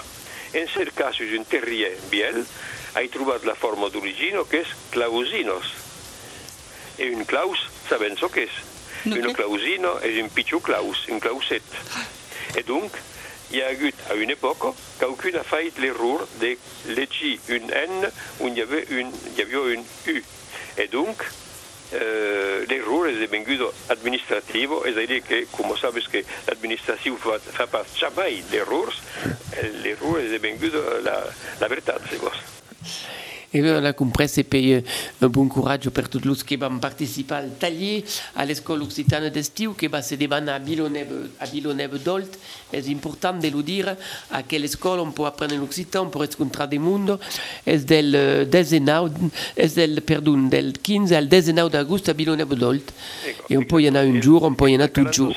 [0.52, 2.46] in cerca su un terrier biel,
[2.92, 5.72] hai trovato la forma d'origine che è Clausinos.
[6.96, 8.48] E un Claus, saben so che è?
[9.04, 11.62] Un Clausino è un piccolo Claus, un Clauset.
[12.54, 13.00] E dunque,
[13.50, 16.56] il y a eu à une époque qu'aucune a fait l'erreur de
[16.88, 20.22] llegir une N où il y avait une, il y avait une U.
[20.76, 21.16] Et donc,
[21.94, 23.58] euh, l'erreur est devenu
[23.88, 28.92] administratif, c'est-à-dire que, comme vous savez que l'administration ne fait pas jamais d'erreurs,
[29.82, 30.70] l'erreur est devenue
[31.02, 31.24] la,
[31.60, 31.92] la vérité.
[33.54, 34.84] E on a compris c'est payé
[35.22, 38.04] un bon courage pour tous ceux qui vont participer al taller
[38.36, 42.38] à l'école occitane d'estiu qui va se à Bilonève, à Bilonève d'Olt.
[42.70, 43.96] C'est important de le dire
[44.30, 47.18] à quelle école on peut apprendre l'occitan, on peut rencontrer des mondes.
[47.66, 49.12] C'est del euh, 19,
[49.56, 52.92] c'est del, del 15 al 19 d'agosto à Bilonève d'Olt.
[53.48, 55.34] Et on peut y en avoir un jour, on peut y en avoir tout jour.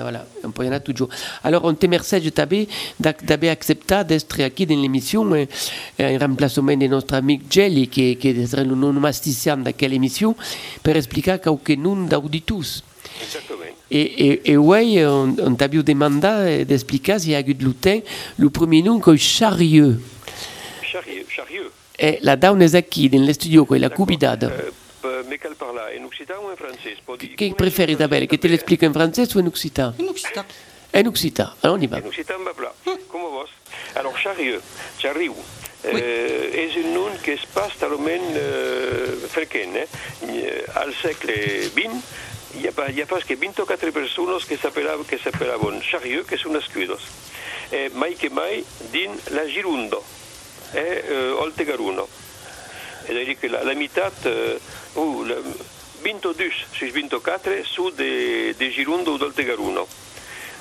[0.00, 1.08] Voilà, toujours.
[1.42, 1.86] Alors, on te
[2.30, 5.48] t'avais, d'avoir accepté d'être ici dans l'émission, eh,
[6.00, 10.34] en remplacement de notre ami Jelly, qui, qui est le nomasticien de quelle émission,
[10.82, 12.82] pour expliquer à quelqu'un d'auditeurs.
[13.22, 13.60] Exactement.
[13.90, 18.00] Et, et, et oui, on, on t'a demandé d'expliquer s'il y a eu de lutin,
[18.38, 20.00] le premier nom que Charieux.
[20.82, 21.70] Charieux, charieux.
[21.98, 24.44] Et la down est ici, dans le studio, la cubidade.
[24.44, 24.70] Euh,
[25.28, 28.26] mais quel parla En occitan ou en français Può dire- Che come preferi, si Isabelle,
[28.26, 29.94] che te l'explique in francese o in occitan?
[29.98, 30.44] In Occitan.
[30.92, 31.98] En occitan, alors on y va?
[31.98, 32.72] En occitan, bah, voilà.
[33.08, 33.48] Comme vos?
[33.94, 34.62] Alors, Charieux,
[34.98, 35.34] Chariou,
[35.84, 39.74] euh, est un nom qui se passe talment euh, fréquent.
[39.74, 40.64] Eh?
[40.74, 41.32] Al segle
[41.74, 41.90] XX,
[42.54, 46.36] il y a, pas- il y a presque 24 persones que que s'appelaven Charieux, que
[46.38, 47.02] són escudos.
[47.72, 50.02] Eh, mai que mai din la Girundo,
[50.72, 52.08] eh, eh, Oltegaruno.
[53.06, 54.58] C'est-à-dire que la, la mitad, euh,
[54.96, 55.36] ou la,
[56.02, 59.88] 22 sur 24 sont de, de Girundo ou d'Oltegaruno.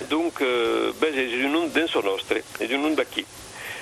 [0.09, 2.95] Donc, eh, beh, è un nom denso nostre, è un nom.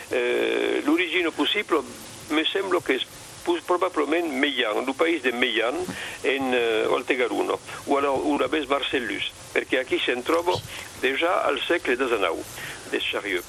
[0.09, 1.82] Eh, l'origine possible
[2.30, 3.05] mi sembra che es
[3.43, 5.76] pus- probabilment Meian, il paese di Meian
[6.22, 10.61] in eh, Oltegaruno, o alors una vez Marcellus, perché aquí se trovo
[11.01, 12.43] déjà al segle XIX,
[12.91, 13.45] des chariots.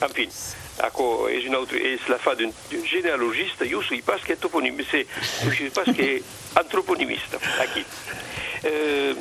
[0.00, 0.28] Enfin,
[0.82, 2.52] Ako, és, une autre, és la fa d'un
[2.84, 5.06] généalogiste, io suis pas che toponime, c'est,
[5.44, 6.22] je suis pas che
[6.54, 7.84] anthroponimiste, aquí.
[8.64, 9.14] Euh,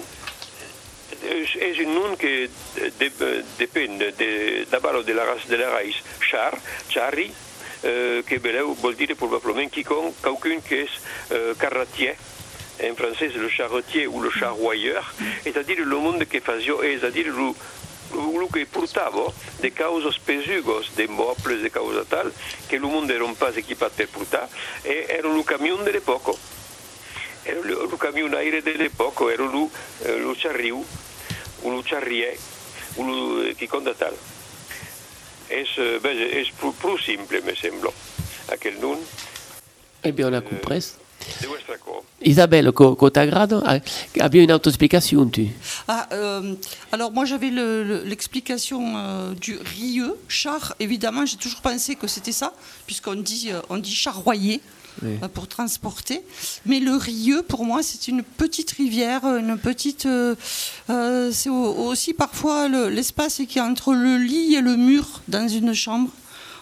[1.59, 2.49] és un nom que
[2.99, 6.53] de, d'abord de la race de la raïs char,
[6.89, 7.31] charri,
[7.85, 10.87] euh, que beleu vol dire probablement quiconque, quelqu'un qui est
[11.31, 11.53] euh,
[12.81, 17.53] en français le charretier ou le charroyeur, c'est-à-dire le monde que faisait, c'est-à-dire le,
[18.13, 22.31] le que portava de causes pesugos, de mobles, de causes tal,
[22.67, 24.49] que le monde n'era pas équipé per portar,
[24.83, 26.35] e era le camion de l'époque.
[27.45, 29.67] Era le, le camionaire de l'époque, era le,
[30.05, 30.83] eh, le charriu,
[31.63, 32.37] ou le charrier,
[32.97, 34.13] ou le quiconque tal.
[35.49, 37.91] És, eh, ben, és plus, plus simple, me sembla,
[38.51, 38.99] aquel nom
[40.01, 40.93] Eh bien, on a compris.
[40.93, 41.08] de vostra cor.
[42.21, 43.61] Isabelle, co, co t'agrada?
[43.65, 43.79] Ah,
[44.19, 45.47] Abbiamo un'autoexplication, tu?
[45.87, 46.53] Ah, euh,
[46.91, 52.07] alors moi j'avais le- le- l'explication euh, du rieux, char, évidemment j'ai toujours pensé que
[52.07, 52.53] c'était ça,
[52.87, 54.59] puisqu'on dit, euh, on dit charroyer
[55.01, 55.17] Oui.
[55.23, 56.21] euh, pour transporter,
[56.65, 60.05] mais le rieux pour moi c'est une petite rivière, une petite...
[60.05, 60.35] euh,
[61.31, 65.47] c'est au- aussi parfois le- l'espace qui est entre le lit et le mur dans
[65.47, 66.09] une chambre.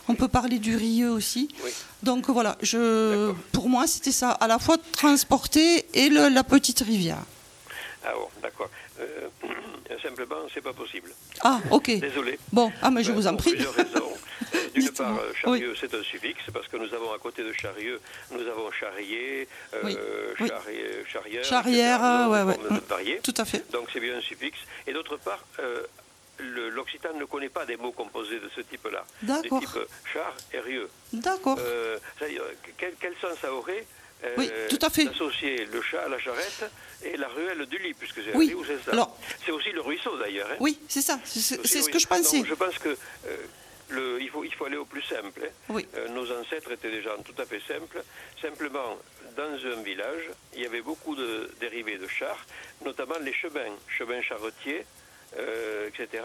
[0.09, 1.49] On peut parler du rieux aussi.
[1.65, 1.71] Oui.
[2.03, 6.79] Donc voilà, je, pour moi c'était ça, à la fois transporter et le- la petite
[6.81, 7.23] rivière.
[8.05, 8.69] Ah bon, d'accord.
[8.99, 9.27] Euh,
[10.03, 11.09] simplement, c'est pas possible.
[11.43, 11.99] Ah, ok.
[11.99, 12.39] Désolé.
[12.53, 13.51] Bon, ah, mais je Euh, vous en pour prie.
[13.51, 14.13] plusieurs raisons.
[14.73, 15.07] D'une Dites-moi.
[15.09, 17.99] part, euh, Charieux, c'est un suffixe, parce que nous avons à côté de Charieux,
[18.31, 19.97] nous avons Charrier, euh, Oui,
[20.39, 20.47] oui.
[20.47, 23.19] Charrier- Charrière, Charrière, avons ouais, ouais.
[23.23, 23.69] Tout à fait.
[23.71, 24.59] Donc c'est bien un suffixe.
[24.85, 25.81] Et d'autre part, euh,
[26.39, 29.05] l'occitan ne connaît pas des mots composés de ce type-là.
[29.23, 29.59] D'accord.
[29.59, 29.79] Des types
[30.13, 30.89] char et rieux.
[31.13, 31.57] D'accord.
[31.59, 31.97] Euh,
[32.77, 33.85] quel, quel sens ça aurait
[34.23, 35.05] euh, Oui, tout à fait.
[35.05, 36.65] d'associer le chat à la charrette
[37.03, 38.91] et la ruelle du lit, puisque c'est Oui, c'est ça.
[38.91, 40.49] alors- c'est aussi le ruisseau d'ailleurs.
[40.51, 40.55] hein.
[40.59, 41.19] Oui, c'est ça.
[41.23, 42.37] C'est ce que je pensais.
[42.39, 43.37] Donc, je pense que euh,
[43.89, 45.41] le, il, faut, il faut aller au plus simple.
[45.43, 45.49] hein.
[45.69, 45.87] Oui.
[45.95, 48.03] Euh, nos ancêtres étaient des gens tout à fait simples.
[48.41, 48.97] Simplement,
[49.35, 50.23] dans un village,
[50.55, 52.43] il y avait beaucoup de dérivés de chars,
[52.83, 54.83] notamment les chemins, chemins charretiers,
[55.37, 56.23] euh, etc.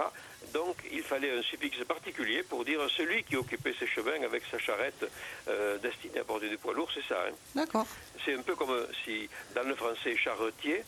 [0.52, 4.58] Donc, il fallait un suffixe particulier pour dire celui qui occupait ces chemins avec sa
[4.58, 5.04] charrette
[5.48, 7.18] euh, destinée à porter du poids lourd, c'est ça.
[7.28, 7.32] hein.
[7.54, 7.86] D'accord.
[8.24, 8.74] C'est un peu comme
[9.04, 10.84] si, dans le français, charretier,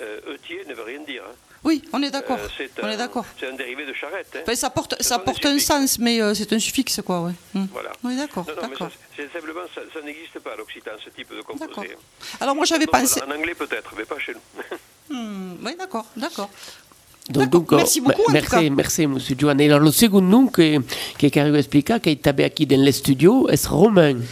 [0.00, 1.22] euh, eutier ne veut rien dire.
[1.24, 1.34] hein.
[1.62, 2.38] Oui, on est d'accord.
[2.38, 3.24] Euh, c'est on un- est d'accord.
[3.40, 4.28] C'est un dérivé de charrette.
[4.36, 4.40] hein.
[4.42, 7.32] Enfin, ça porte, ça des porte un sens, mais euh, c'est un suffixe, quoi, ouais.
[7.54, 7.66] Hmm.
[7.72, 7.92] Voilà.
[8.02, 8.90] On est d'accord, Non, non, mais ça,
[9.32, 11.96] simplement, ça, ça n'existe pas à l'Occitan, ce type de composé.
[12.40, 13.22] Alors moi j'avais Non, pensé.
[13.22, 14.76] En anglais peut-être, mais pas chez nous.
[15.08, 16.50] Hmm, oui, d'accord, d'accord.
[17.30, 18.70] Donc, D'accord, dunque, merci beaucoup, en tout merci, cas.
[18.70, 19.64] merci, monsieur Giovanni.
[19.64, 20.80] E allora, il secondo nome che,
[21.16, 24.22] che Cario explica, che abbiamo qui dans le studio, è Romain?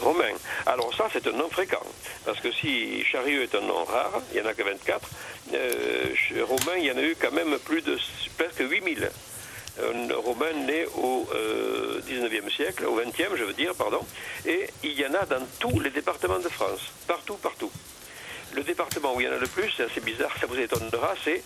[0.00, 0.34] Romain.
[0.66, 1.82] Alors ça, c'est un nom fréquent.
[2.26, 5.08] Parce que si Charieux est un nom rare, il n'y en a que 24,
[5.54, 7.96] euh, chez Romain, il y en a eu quand même plus de
[8.36, 9.08] presque 8000.
[9.78, 14.00] Un Romain né au euh, 19e siècle, au 20e, je veux dire, pardon.
[14.44, 16.80] Et il y en a dans tous les départements de France.
[17.06, 17.70] Partout, partout.
[18.54, 21.14] Le département où il y en a le plus, c'est assez bizarre, ça vous étonnera,
[21.24, 21.42] c'est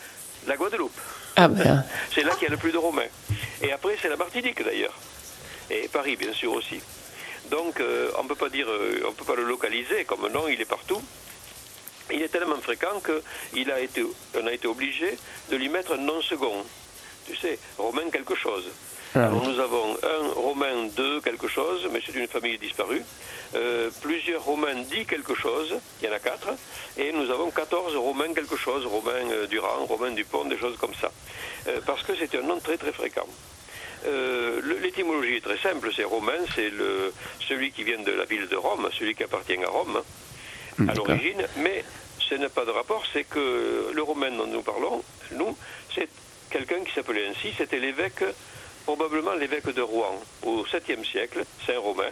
[0.47, 0.99] la Guadeloupe.
[1.37, 1.85] Ah ben,
[2.15, 3.03] C'est là qu'il y a le plus de Romains.
[3.63, 4.95] Et après, c'est la Martinique d'ailleurs.
[5.71, 6.81] Et Paris, bien sûr aussi.
[7.51, 10.49] Donc, euh, on ne peut pas dire, euh, on peut pas le localiser comme nom,
[10.49, 11.03] il est partout.
[12.13, 15.17] Il est tellement fréquent qu'on a été, on a été obligé
[15.51, 16.65] de lui mettre un nom second.
[17.27, 18.65] Tu sais, Romain quelque chose.
[19.15, 23.03] Ah Alors nous avons un Romain de quelque chose, mais c'est une famille disparue.
[23.57, 26.49] Euh, plusieurs Romains dit quelque chose, il y en a quatre.
[26.97, 30.95] Et nous avons 14 Romains quelque chose, Romain euh, Durand, Romain Dupont, des choses comme
[30.95, 31.11] ça.
[31.67, 33.27] Euh, parce que c'est un nom très très fréquent.
[34.07, 36.73] Euh, L'étymologie est très simple, c'est romain, c'est
[37.47, 40.01] celui qui vient de la ville de Rome, celui qui appartient à Rome
[40.79, 41.85] hein, à l'origine, mais
[42.19, 45.03] ce n'est pas de rapport, c'est que le romain dont nous parlons,
[45.33, 45.55] nous,
[45.95, 46.09] c'est
[46.49, 48.25] quelqu'un qui s'appelait ainsi, c'était l'évêque,
[48.85, 52.11] probablement l'évêque de Rouen, au 7e siècle, Saint Romain,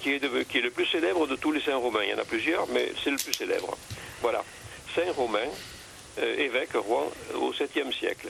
[0.00, 2.02] qui est, de- qui est le plus célèbre de tous les saints romains.
[2.04, 3.76] Il y en a plusieurs, mais c'est le plus célèbre.
[4.22, 4.44] Voilà,
[4.94, 5.48] Saint Romain,
[6.18, 8.28] euh, évêque Rouen au 7e siècle.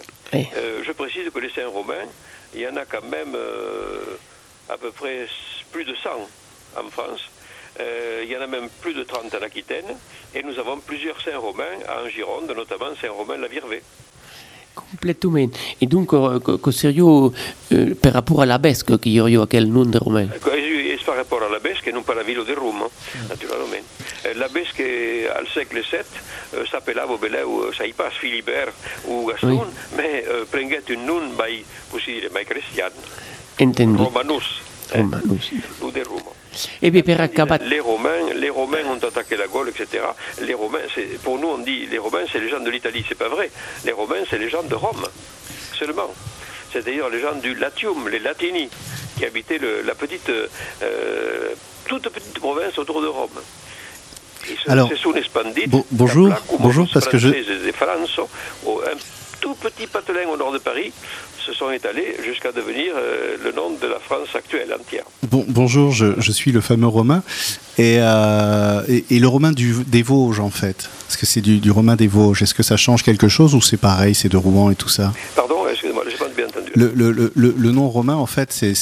[0.57, 2.07] Euh, je précise que les saints romains,
[2.55, 4.16] il y en a quand même euh,
[4.68, 5.27] à peu près
[5.72, 6.11] plus de 100
[6.79, 7.20] en France.
[7.79, 9.97] Euh, il y en a même plus de 30 en Aquitaine.
[10.35, 13.83] Et nous avons plusieurs saints romains en Gironde, notamment Saint-Romain-la-Virvée.
[14.85, 15.59] Completamente.
[15.79, 17.33] E dunque, co- co serio,
[17.68, 20.31] eh, per rapport all'Abesque, che io quel nome di Romain.
[20.33, 20.66] Ecco, E
[21.07, 22.89] par rapport à la Besque, et non pas la ville de Rome,
[23.29, 23.85] naturellement.
[24.24, 24.83] Euh, La Besque,
[25.39, 26.01] al siècle VII,
[26.55, 28.72] euh, s'appelava beleu, sai pas, Philibert
[29.07, 29.97] ou Gaston, Oui.
[29.97, 32.45] mais euh, prenguet un nom, mai, possibile, mai
[33.59, 33.97] Entendi.
[33.97, 34.61] romanus.
[34.93, 35.39] Romain, oui.
[35.81, 36.33] Lo de Roma.
[37.63, 40.05] Et Les Romains, les Romains ont attaqué la Gaule, etc.
[40.43, 43.05] Les Romains, c'est- pour nous, on dit les Romains, c'est les gens de l'Italie.
[43.09, 43.51] C'est pas vrai.
[43.85, 45.05] Les Romains, c'est les gens de Rome,
[45.79, 46.13] seulement.
[46.73, 48.69] C'est-à-dire les gens du Latium, les Latini,
[49.17, 51.55] qui habitaient le- la petite, euh,
[51.87, 53.31] toute petite province autour de Rome.
[54.45, 54.89] Ce- Alors,
[55.91, 56.29] bonjour,
[56.61, 57.29] bonjour, parce que je-
[57.73, 58.19] France,
[58.65, 58.97] au- un
[59.41, 60.93] tout petit patelin au nord de Paris,
[61.47, 65.05] se sont étalés jusqu'à devenir euh, le nom de la France actuelle entière.
[65.31, 67.23] Bon, bonjour, je, je suis le fameux romain.
[67.79, 70.89] Et, euh, et, et le romain du, des Vosges, en fait.
[71.09, 72.43] Est-ce que c'est du, du romain des Vosges?
[72.43, 75.13] Est-ce que ça change quelque chose ou c'est pareil, c'est de Rouen et tout ça?
[75.37, 76.73] Pardon, excusez-moi, je n'ai pas bien entendu.
[76.75, 78.73] le, le, le, le- le nom romain, en fait, c'est,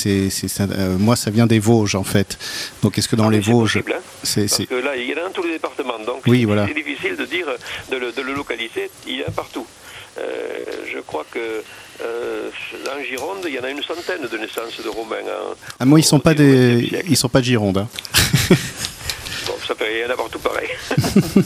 [0.60, 2.38] euh, moi, ça vient des Vosges, en fait.
[2.82, 4.02] Donc, est-ce que dans Ah, les Vosges, possible, hein.
[4.22, 6.40] c'est, Parce c'est- que là, il y en a dans tous les départements, donc Oui,
[6.40, 6.66] c'est voilà.
[6.66, 7.46] c'est difficile de dire,
[7.90, 9.66] de le, de le localiser, il y en a partout.
[10.16, 10.22] Euh,
[10.94, 11.62] je crois que
[12.02, 12.50] euh,
[12.94, 15.16] en Gironde, il y en a une centaine de naissances de Romains.
[15.26, 17.78] hein, ah, moi, ils sont au pas 19e des, ils sont pas de Gironde.
[17.78, 17.88] hein.
[19.46, 20.68] Bon, ça peut, y en a partout pareil.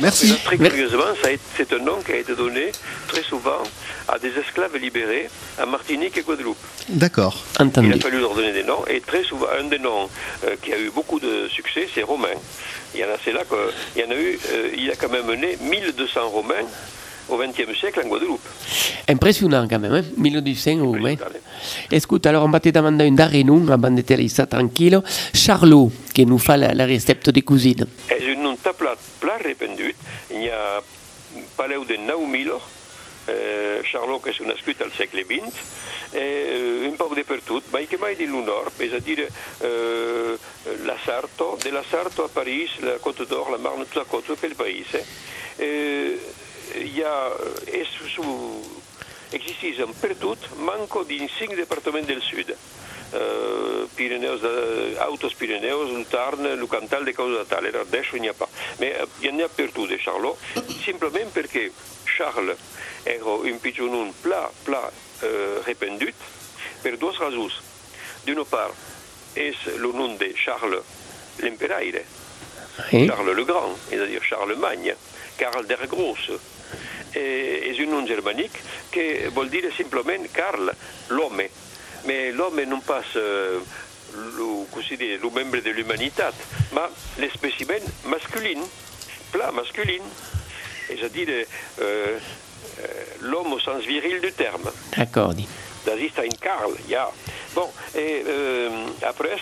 [0.00, 0.28] Merci.
[0.28, 1.12] Là, très curieusement,
[1.56, 2.72] c'est un nom qui a été donné
[3.08, 3.62] très souvent
[4.08, 6.56] à des esclaves libérés à Martinique et Guadeloupe.
[6.88, 7.36] D'accord.
[7.60, 10.08] Il a fallu leur donner des noms, et très souvent, un des noms
[10.44, 12.28] euh, qui a eu beaucoup de succès, c'est Romain.
[12.94, 15.10] Il y en a, c'est là qu'il y en a eu, euh, il a quand
[15.10, 16.64] même né 1200 Romains
[17.30, 18.46] au XXe siècle en Guadeloupe.
[19.08, 20.04] Impressionnant quand même, hein?
[20.16, 21.12] 1200 Romain.
[21.12, 21.40] Impressionant,
[21.90, 25.00] Écoute, alors on va te demander un darrer nous, avant de te laisser tranquille.
[25.34, 27.86] Charlot, qui nous fait la, la recette des cousines.
[28.08, 29.94] E in un taplat pla rependut,
[30.30, 30.82] il y a
[31.56, 32.52] paleu de 9000
[33.26, 35.52] eh, Charlot che è nascut al segle XX,
[36.12, 40.38] e un po' dappertutto, ma che mai di Lunor, è a dire eh,
[40.84, 44.38] la Sarto, della Sarto a Paris, la Côte d'Or, la Marne, tutta la Côte, tutto
[44.38, 45.04] quel paese.
[45.56, 46.18] Eh,
[46.76, 47.30] il y a,
[47.66, 48.80] e su, su,
[49.30, 52.56] existiscono per tutto, manco di cinque departamenti del sud.
[53.12, 57.66] Euh, Pyrénées, euh, Autos Pyrénées, le Tarn, le Cantal, des causes tales.
[57.66, 58.48] Alors, d'ailleurs, il n'y a pas.
[58.78, 60.38] Mais il y en a partout de Charlot,
[60.84, 61.72] simplement parce que
[62.06, 62.54] Charles
[63.04, 64.92] era un pigeon plat, plat
[65.24, 66.14] euh, répandu,
[66.84, 67.50] per deux raisons.
[68.26, 68.70] D'une part,
[69.34, 70.80] est le nom de Charles
[71.42, 72.02] l'Emperaire,
[72.92, 73.06] Hein?
[73.06, 74.94] Charles le Grand, c'est-à-dire Charlemagne,
[75.36, 76.32] Karl der Grosse.
[77.14, 78.52] Et c'est un nom germanique
[78.92, 79.00] qui
[79.34, 80.72] veut dire simplement Karl,
[81.08, 81.42] l'homme.
[82.06, 83.60] Mais l'homme non pas euh,
[84.16, 86.22] le, membre de l'humanité,
[86.72, 86.80] mais
[87.18, 88.60] le spécimen masculin,
[89.32, 90.02] plat masculin.
[90.88, 91.28] C'est-à-dire
[91.80, 92.18] euh,
[92.80, 94.70] euh, l'homme au sens viril du terme.
[94.96, 95.48] D'accord, dit.
[95.84, 97.10] Das ist ein Karl, ja.
[97.54, 98.68] Bon, et euh,
[99.02, 99.38] après,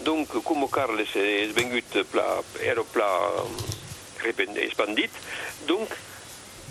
[0.00, 3.06] donc, comme Karl est vengut pla, era pla
[4.24, 5.10] repend- expandit,
[5.68, 5.88] donc,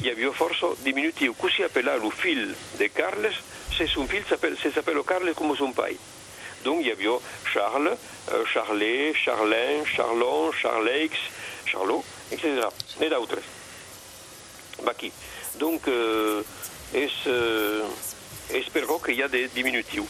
[0.02, 1.34] il force diminutive.
[1.38, 3.32] Così appela le fil de Carles,
[3.76, 5.98] c'est son fil se s'appelle Carles comme son pai.
[6.64, 7.06] Donc, il y avait
[7.46, 7.96] Charles,
[8.32, 11.12] euh, Charlet, Charlin, Charlon, Charleix,
[11.66, 12.68] Charlot, etc.
[13.02, 13.40] Et d'autres.
[14.84, 15.12] Baki.
[15.60, 16.44] Donc, euh,
[16.94, 17.84] es, euh,
[18.54, 20.02] espero qu'il y a des diminutifs.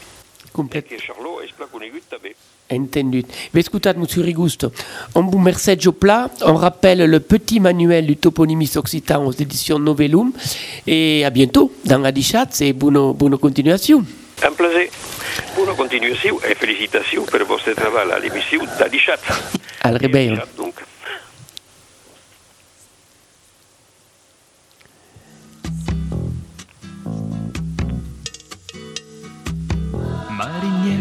[0.46, 0.82] Et Complet.
[0.82, 2.34] que Charlot est pla conegut també.
[2.70, 3.24] Entendu.
[3.54, 4.70] Mais écoutez, monsieur Rigusto,
[5.14, 6.30] on vous remercie au plat.
[6.42, 10.32] On rappelle le petit manuel du toponymisme occitan aux éditions Novellum.
[10.86, 14.04] Et à bientôt dans Adichat et bonne, bonne continuation.
[14.44, 14.90] Un plaisir.
[15.56, 19.26] Bona continuació i felicitació per el vostre treball a l'emissió d'Adichat.
[19.82, 20.38] Al rebell.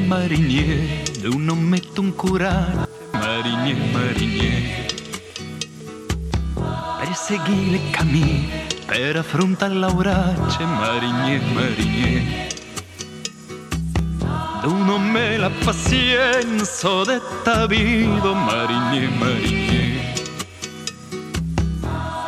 [0.08, 4.88] marinier, eu não meto um curado, marinier, marinier.
[7.00, 8.50] Per seguire il cammino,
[8.86, 12.48] per affrontare l'aurace, marinier, marinier.
[14.64, 20.16] Eu não me la pazienza detta vivo, marinier, marinier.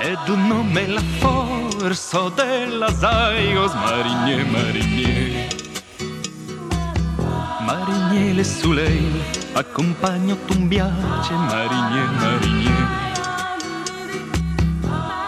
[0.01, 5.58] Ed eu não me la forza della saigos, marinier, marinier.
[7.69, 9.21] Marinier, soleil
[9.53, 12.87] accompagno ton viaggio, marinier, marinier.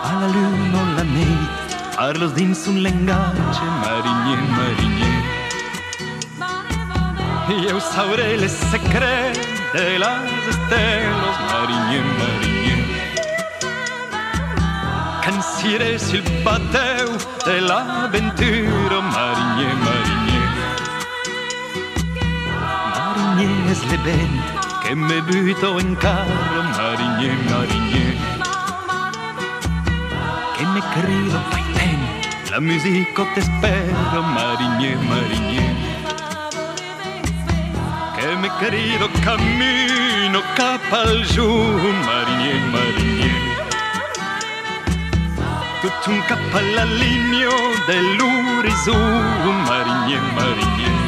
[0.02, 1.48] Alla luna o la neve,
[1.96, 5.24] parlos din sun lengace, marinier, marinier.
[7.62, 9.40] Io saurei le secrete
[9.74, 12.82] de las estelas, marinier, marinier.
[15.22, 17.08] Cansirei il bateu
[17.46, 20.01] dell'avventura, marinier, marinier.
[23.42, 24.42] Marinier es le vent
[24.84, 28.16] que me buto en carro, marinier, marinier.
[30.56, 32.00] Que me crido, vaiten,
[32.52, 35.76] la musica te espero, marinier, marinier.
[38.16, 41.50] Que querido camino cap al giù,
[42.06, 43.42] marinier, marinier.
[45.82, 47.56] Tutto un cappellalino
[47.88, 48.94] dell'Urisu,
[49.68, 50.62] marinier, marinier.
[50.62, 51.01] Marinier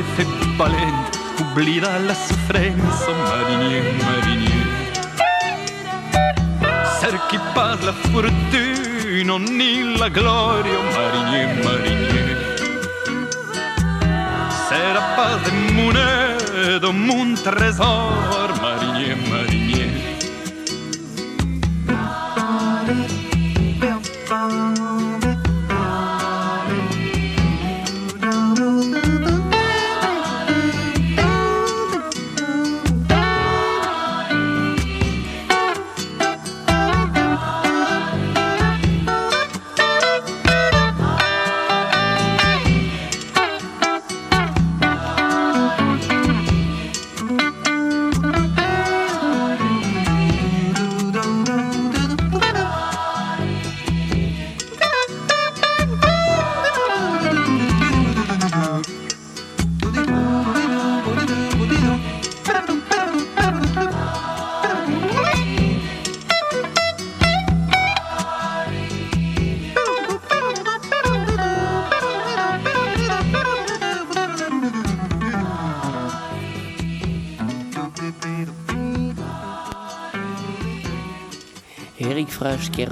[0.00, 1.04] Me sabré fet valent,
[1.40, 4.66] oblidar la sofrença, marinier, marinier.
[7.00, 12.36] Cerchi pas la fortuna ni la gloria, marinier, marinier.
[14.68, 18.39] Serà pas de moneda, un tresor, marinier,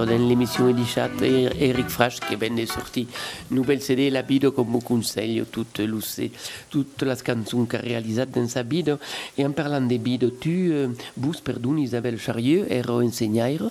[0.05, 3.07] dans l'émission Edichat, Eric Frasch che venne sorti
[3.49, 6.30] nouvelle CD La Bido con un consiglio, tutte, le,
[6.68, 8.99] tutte le canzoni che ha realizzato in sa Bido.
[9.34, 13.70] E en parlant de Bido, tu, eh, bus, perdon, Isabelle Charieux, ero insegnaire,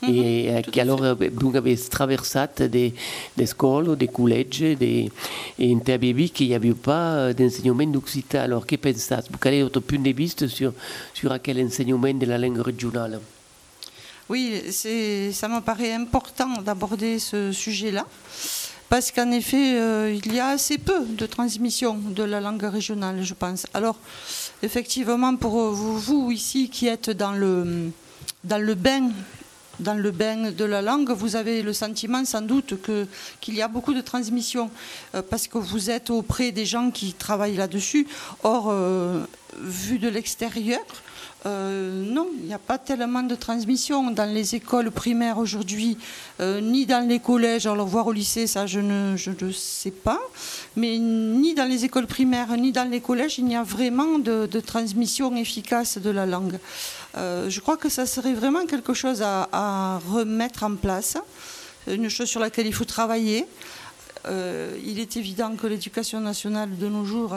[0.00, 2.92] e eh, che allora eh, tu avevi traversato de,
[3.32, 5.10] de scuole, de collegi, de,
[5.56, 8.42] e in te avevi che n'y avait pas d'enseignement d'occitan.
[8.42, 9.28] Alors, che pensate?
[9.40, 10.72] Quel est votre point de vue sur,
[11.12, 13.20] sur quel enseignement de la langue régionale?
[14.28, 18.04] Oui, ça me paraît important d'aborder ce sujet-là,
[18.88, 23.22] parce qu'en effet, euh, il y a assez peu de transmission de la langue régionale,
[23.22, 23.66] je pense.
[23.72, 23.96] Alors,
[24.62, 27.90] effectivement, pour vous, ici qui êtes dans le,
[28.42, 29.10] dans le bain
[29.80, 32.74] dans le bain de la langue, vous avez le sentiment sans doute
[33.40, 34.70] qu'il y a beaucoup de transmission
[35.14, 38.06] euh, parce que vous êtes auprès des gens qui travaillent là-dessus.
[38.42, 39.24] Or, euh,
[39.60, 40.80] vu de l'extérieur,
[41.46, 45.96] euh, non, il n'y a pas tellement de transmission dans les écoles primaires aujourd'hui,
[46.40, 47.66] euh, ni dans les collèges.
[47.66, 49.16] Alors voir au lycée, ça je ne,
[49.52, 50.20] sais pas,
[50.74, 54.60] mais ni dans les écoles primaires, ni dans les collèges, il n'y a vraiment de,
[54.60, 56.58] transmission efficace de la langue.
[57.16, 61.16] Euh, je crois que ça serait vraiment quelque chose à, à, remettre en place,
[61.86, 63.46] une chose sur laquelle il faut travailler.
[64.28, 67.32] Il est évident que l'éducation nationale de nos jours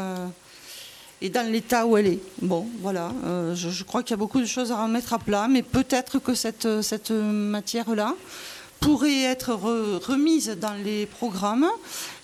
[1.21, 2.19] est dans l'état où elle est.
[2.41, 5.47] Bon, voilà, euh, je, crois qu'il y a beaucoup de choses à remettre à plat,
[5.49, 8.15] mais peut-être que cette, cette matière-là
[8.79, 11.67] pourrait être re, remise dans les programmes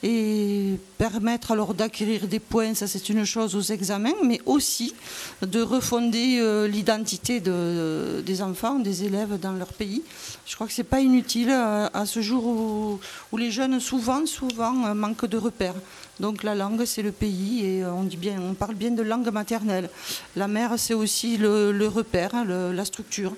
[0.03, 4.93] et permettre alors d'acquérir des points, ça c'est une chose aux examens, mais aussi
[5.41, 10.03] de refonder euh, l'identité de, des enfants, des élèves dans leur pays.
[10.45, 12.99] Je crois que c'est pas inutile à, à ce jour où,
[13.31, 15.75] où, les jeunes souvent, souvent euh, manquent de repères.
[16.19, 19.29] Donc la langue c'est le pays et on dit bien, on parle bien de langue
[19.31, 19.89] maternelle.
[20.35, 23.33] La mère c'est aussi le, le repère, le, la structure.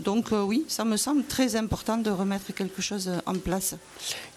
[0.00, 3.76] Donc euh, oui, ça me semble très important de remettre quelque chose en place.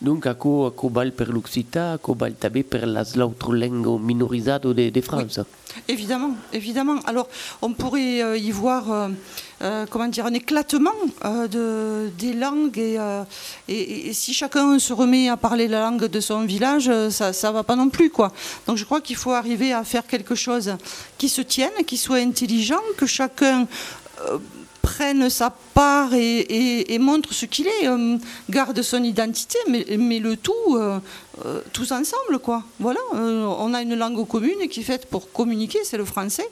[0.01, 4.73] Donc, a co val per l'Occità, a co val també per las l'autre langue minorisado
[4.73, 5.39] de, de France.
[5.39, 5.81] Oui.
[5.87, 6.99] Évidemment, évidemment.
[7.05, 7.27] Alors,
[7.61, 9.09] on pourrait euh, y voir, euh,
[9.61, 10.91] euh, comment dire, un éclatement
[11.23, 13.23] euh, de, des langues et, euh,
[13.69, 17.63] et, si chacun se remet à parler la langue de son village, ça ne va
[17.63, 18.33] pas non plus, quoi.
[18.67, 20.75] Donc, je crois qu'il faut arriver à faire quelque chose
[21.17, 23.65] qui se tienne, qui soit intelligent, que chacun
[24.81, 27.89] prenne sa part et, montre ce qu'il est,
[28.49, 30.77] garde son identité, mais, le tout,
[31.71, 32.63] tous ensemble, quoi.
[32.79, 36.47] Voilà, on a une langue commune qui est faite pour communiquer, c'est le français.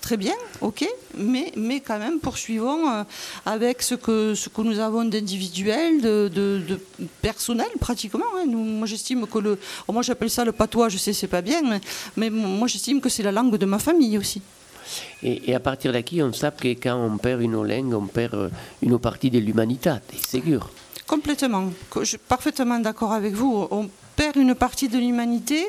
[0.00, 0.86] Très bien, ok,
[1.16, 3.02] mais, mais quand même poursuivons euh,
[3.46, 6.80] avec ce que, ce que nous avons d'individuel, de, de- de
[7.22, 8.24] personnel pratiquement.
[8.36, 8.44] hein.
[8.46, 9.58] Nous, moi j'estime que le.
[9.86, 11.80] oh, moi j'appelle ça le patois, je sais, c'est pas bien, mais,
[12.16, 14.40] mais moi j'estime que c'est la langue de ma famille aussi.
[15.22, 18.34] Et, et à partir d'aquí, on sait que quand on perd une langue, on perd
[18.34, 18.48] euh,
[18.82, 19.92] une partie de l'humanité,
[20.26, 20.70] c'est sûr.
[21.06, 21.70] Complètement.
[22.00, 23.66] Je suis parfaitement d'accord avec vous.
[23.70, 23.88] On
[24.18, 25.64] perd une partie de l'humanité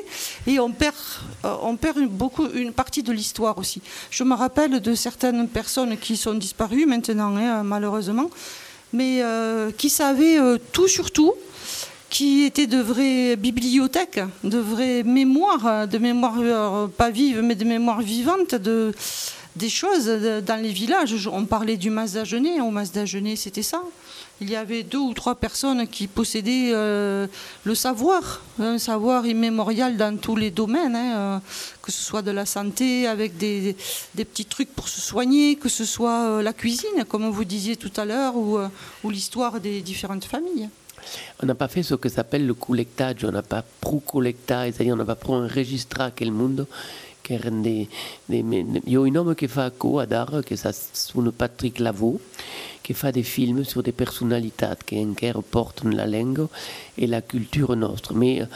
[0.48, 0.96] et on perd,
[1.44, 3.80] euh, on perd une, beaucoup, une partie de l'histoire aussi.
[4.10, 8.28] Je me rappelle de certaines personnes qui sont disparues maintenant, hein, malheureusement,
[8.92, 11.34] mais euh, qui savaient euh, tout sur tout
[12.08, 18.00] qui étaient de vraies bibliothèques, de vraies mémoires, de mémoires pas vives, mais de mémoires
[18.00, 18.92] vivantes, de,
[19.54, 20.06] des choses
[20.44, 21.28] dans les villages.
[21.32, 23.80] On parlait du mas d'Agenais, au mas d'Agenais, c'était ça.
[24.42, 27.26] Il y avait deux ou trois personnes qui possédaient euh,
[27.64, 31.38] le savoir, un savoir immémorial dans tous les domaines, hein, euh,
[31.82, 33.76] que ce soit de la santé, avec des,
[34.16, 37.92] petits trucs pour se soigner, que ce soit euh, la cuisine, comme vous disiez tout
[37.98, 38.58] à l'heure, ou,
[39.10, 40.70] l'histoire des différentes familles.
[41.42, 44.98] On n'a pas fait ce que s'appelle le collectage, on n'a pas pro-collectage, c'est-à-dire on
[44.98, 46.66] n'a pas pro-enregistré quel monde
[47.22, 47.86] che rende
[48.24, 52.18] dei, me- io un homme che fa co ad art che sa sono Patrick Lavaux
[52.82, 56.48] che fa des films sur des personnalités encara portano la lingua
[56.94, 58.14] e la cultura nostra.
[58.14, 58.46] Mais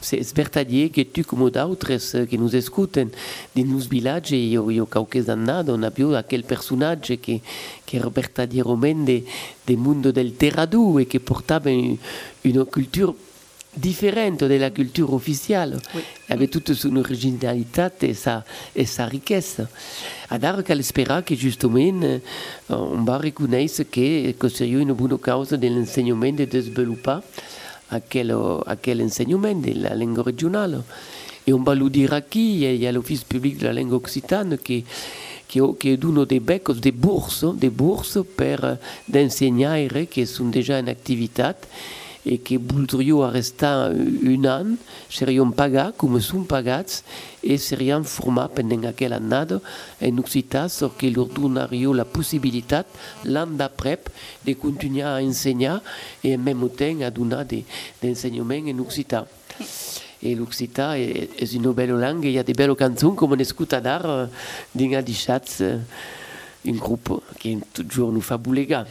[0.00, 3.06] c'est spertadier che tu come d'autres che nous écoutent
[3.52, 7.40] di nos villaggi io, io qualche annato on a più aquel personaggio che,
[7.84, 9.24] che era verdaderamente
[9.64, 11.96] del mondo del terradu e che portava un-
[12.42, 13.12] una cultura
[13.74, 15.80] differente della cultura ufficiale
[16.28, 19.68] aveva tutta son originalità e sa, e sa ricchezza
[20.28, 22.22] ad ora che spera che giustamente
[22.66, 27.22] eh, on va riconoscere che, che sia una buona causa dell'insegnamento e di sviluppare
[27.88, 30.82] aquel, aquel insegnamento della lingua regionale
[31.44, 34.84] e on va lo dire qui il y a l'office public della lingua occitane che
[35.46, 38.78] che, è uno dei beccos dei borse, dei borse per
[39.12, 41.54] eh, insegnare che sono già in attività
[42.24, 47.02] e che voldria restar un an, seriam pagats come sono pagats
[47.40, 49.60] e seriam formats pendant aquella annada
[49.98, 52.86] en occità, so che loro donaria la possibilitat
[53.24, 53.98] l'any d'après
[54.42, 55.82] de continuar a ensenyar
[56.22, 57.64] e en même temps a donar de,
[58.00, 59.26] d'ensenyament en occità.
[60.18, 64.30] E l'occità è, è una bella lingua, hi ha de belle canzoni come n'escuta d'art
[64.72, 65.60] dinga di chats
[66.64, 68.86] un gruppo che toujours nous fa bulegar.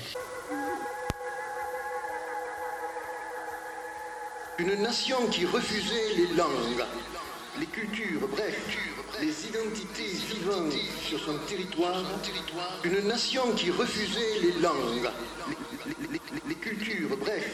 [4.64, 6.86] Une nation qui refusait les langues,
[7.60, 8.78] les cultures, bref,
[9.20, 10.72] les identités vivantes
[11.06, 12.02] sur son territoire.
[12.86, 15.10] Une nation qui refusait les langues,
[16.48, 17.46] les, cultures, bref,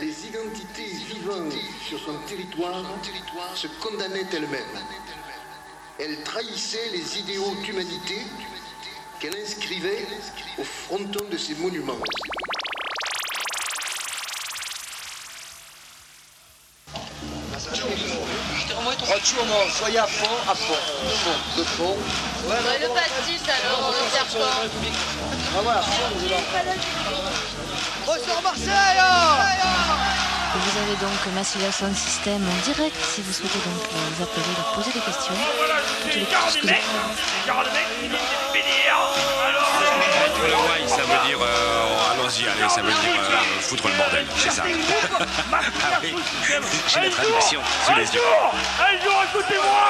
[0.00, 2.84] les identités vivantes sur son territoire
[3.56, 4.78] se condamnait elle-même.
[5.98, 8.18] Elle trahissait les idéaux d'humanité
[9.18, 10.06] qu'elle inscrivait
[10.56, 11.98] au fronton de ses monuments.
[19.04, 20.78] Facciamo soyez à fond, à fond,
[21.22, 21.94] fond, de fond.
[22.48, 24.50] le pas de tilt alors, on est serpent.
[25.56, 25.82] Ah voilà,
[28.06, 29.02] Ressort Marseille
[30.54, 34.72] Vous avez donc Massilia Sound System en direct si vous souhaitez donc les appeler, leur
[34.72, 35.34] poser des questions.
[36.02, 36.24] Toutes les
[40.44, 43.94] que Le why, ça veut dire euh, allons-y, allez, ça veut dire euh, foutre le
[43.94, 44.62] bordel, c'est ça.
[45.52, 45.58] ah
[46.02, 46.14] oui,
[46.88, 48.20] j'ai la traduction sous les yeux.
[48.80, 49.88] Un jour, écoutez-moi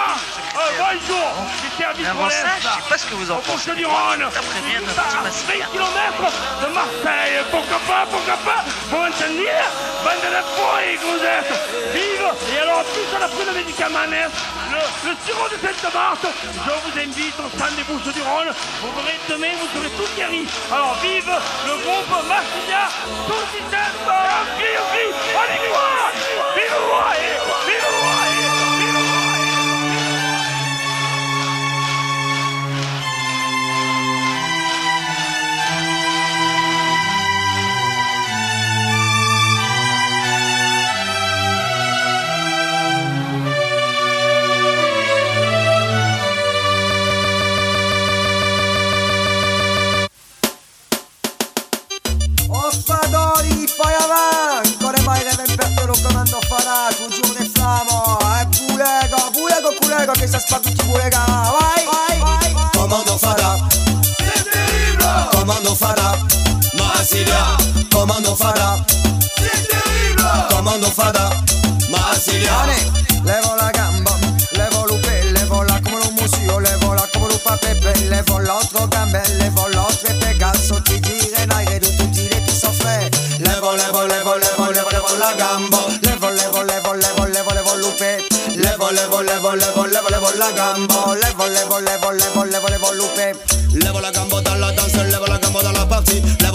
[0.55, 1.29] Un bon jour
[1.63, 3.75] J'ai servi Avant ça, je sais pas ce que vous en pensez.
[3.75, 5.67] du Rhône Très bien, petit 20 Massilia.
[5.73, 6.33] km
[6.63, 9.49] de Marseille Pourquoi pas, pourquoi pas Vous m'entendez
[10.05, 10.29] Bande de
[11.01, 11.57] que
[11.97, 14.29] Vive Et alors, plus, on a pris le médicament hein,
[14.71, 18.53] le, le sirop de Sainte-Marthe Je vous invite au stand des Bouches du Rhône
[18.83, 22.93] Vous verrez demain, vous serez tout guéris Alors, vive le groupe Marsilia
[23.27, 24.13] Tout système On
[25.33, 25.49] croit
[26.55, 27.43] Vive roi
[53.65, 58.19] Ospadori, poi avanti, con le mai che per lo comando farà, un giorno e flamo,
[58.41, 63.57] e pulega, pulega, pulega, che si spara tutti pulega, vai, vai, vai, Comando farà
[64.19, 66.19] C'est terrible comando farà,
[66.75, 67.57] Marsilia
[67.91, 68.85] comando farà,
[69.37, 71.29] C'est terrible comando farà,
[71.89, 72.67] Marsilia
[73.23, 74.17] levo la gamba,
[74.53, 79.45] levo l'upe, levo la come lo musio, levo la come lo papepe, levo l'altro gambelle,
[79.45, 79.74] l'altro e
[85.25, 87.64] la gambo, levo, levo, levo, levo, levo, levo.
[88.57, 90.51] Levo, levo, levo, levo, levo, levo la
[91.14, 92.93] levo, levo, levo, levo, levo,
[93.72, 94.01] levo
[94.43, 96.22] dans la danse, lève la gambo dans la partie.
[96.41, 96.51] La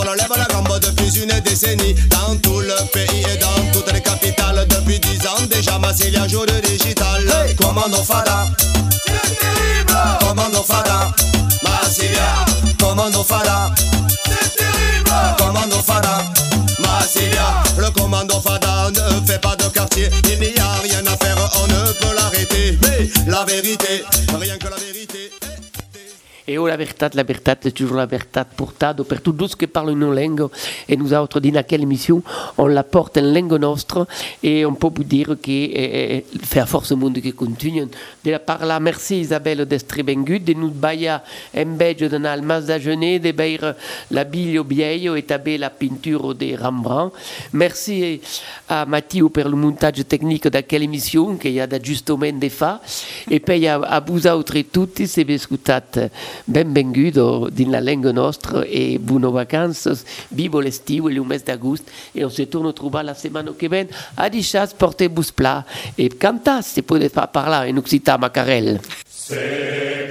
[0.46, 1.96] gambo depuis une décennie.
[2.10, 4.66] Dans tout le pays et dans toutes les capitales.
[4.68, 7.24] Depuis dix ans déjà, Massilia joue de digital.
[7.60, 8.48] Commando fada.
[10.20, 11.12] Commando fada.
[11.64, 12.46] Massilia.
[12.80, 13.72] Commando fada.
[14.26, 15.12] C'est terrible.
[15.38, 16.24] Commando fada.
[16.80, 17.64] Massilia.
[17.78, 18.59] Le commando fada
[18.92, 19.69] ne fait pas de
[26.52, 29.92] Et oh, la veritat, la veritat, c'est toujours la veritat portado per tous que parlent
[29.92, 30.48] une langue.
[30.88, 32.24] Et nous autres, dans quelle émission,
[32.58, 34.08] on la porte en langue nostre.
[34.42, 37.86] Et on peut vous dire que eh, eh, fait à force monde qui continue.
[38.26, 38.32] De
[38.62, 41.24] la merci Isabelle d'être bengut, de nous baia
[41.56, 43.76] en belge d'un almas d'ajener, de baire
[44.10, 47.16] la biglio vieillo et taber la peinture de Rembrandt.
[47.54, 48.22] Merci
[48.68, 52.82] à Matthieu pour le montage technique de quelle émission, qu'il y a d'ajustement des fa.
[53.30, 56.10] Et puis à, à vous autres et tutti, se vi ascoltate
[56.46, 59.98] benvenuto la langue nostra e buone vacanze.
[60.30, 63.68] Vivo l'estiu e il mese d'agosto et on se tourne a trovare la semaine che
[63.68, 63.90] vient.
[64.16, 65.66] A Dichat, portez-vous plat
[65.96, 68.80] e cantate se potete parlare en Occitan Macarel.
[69.08, 70.10] C'est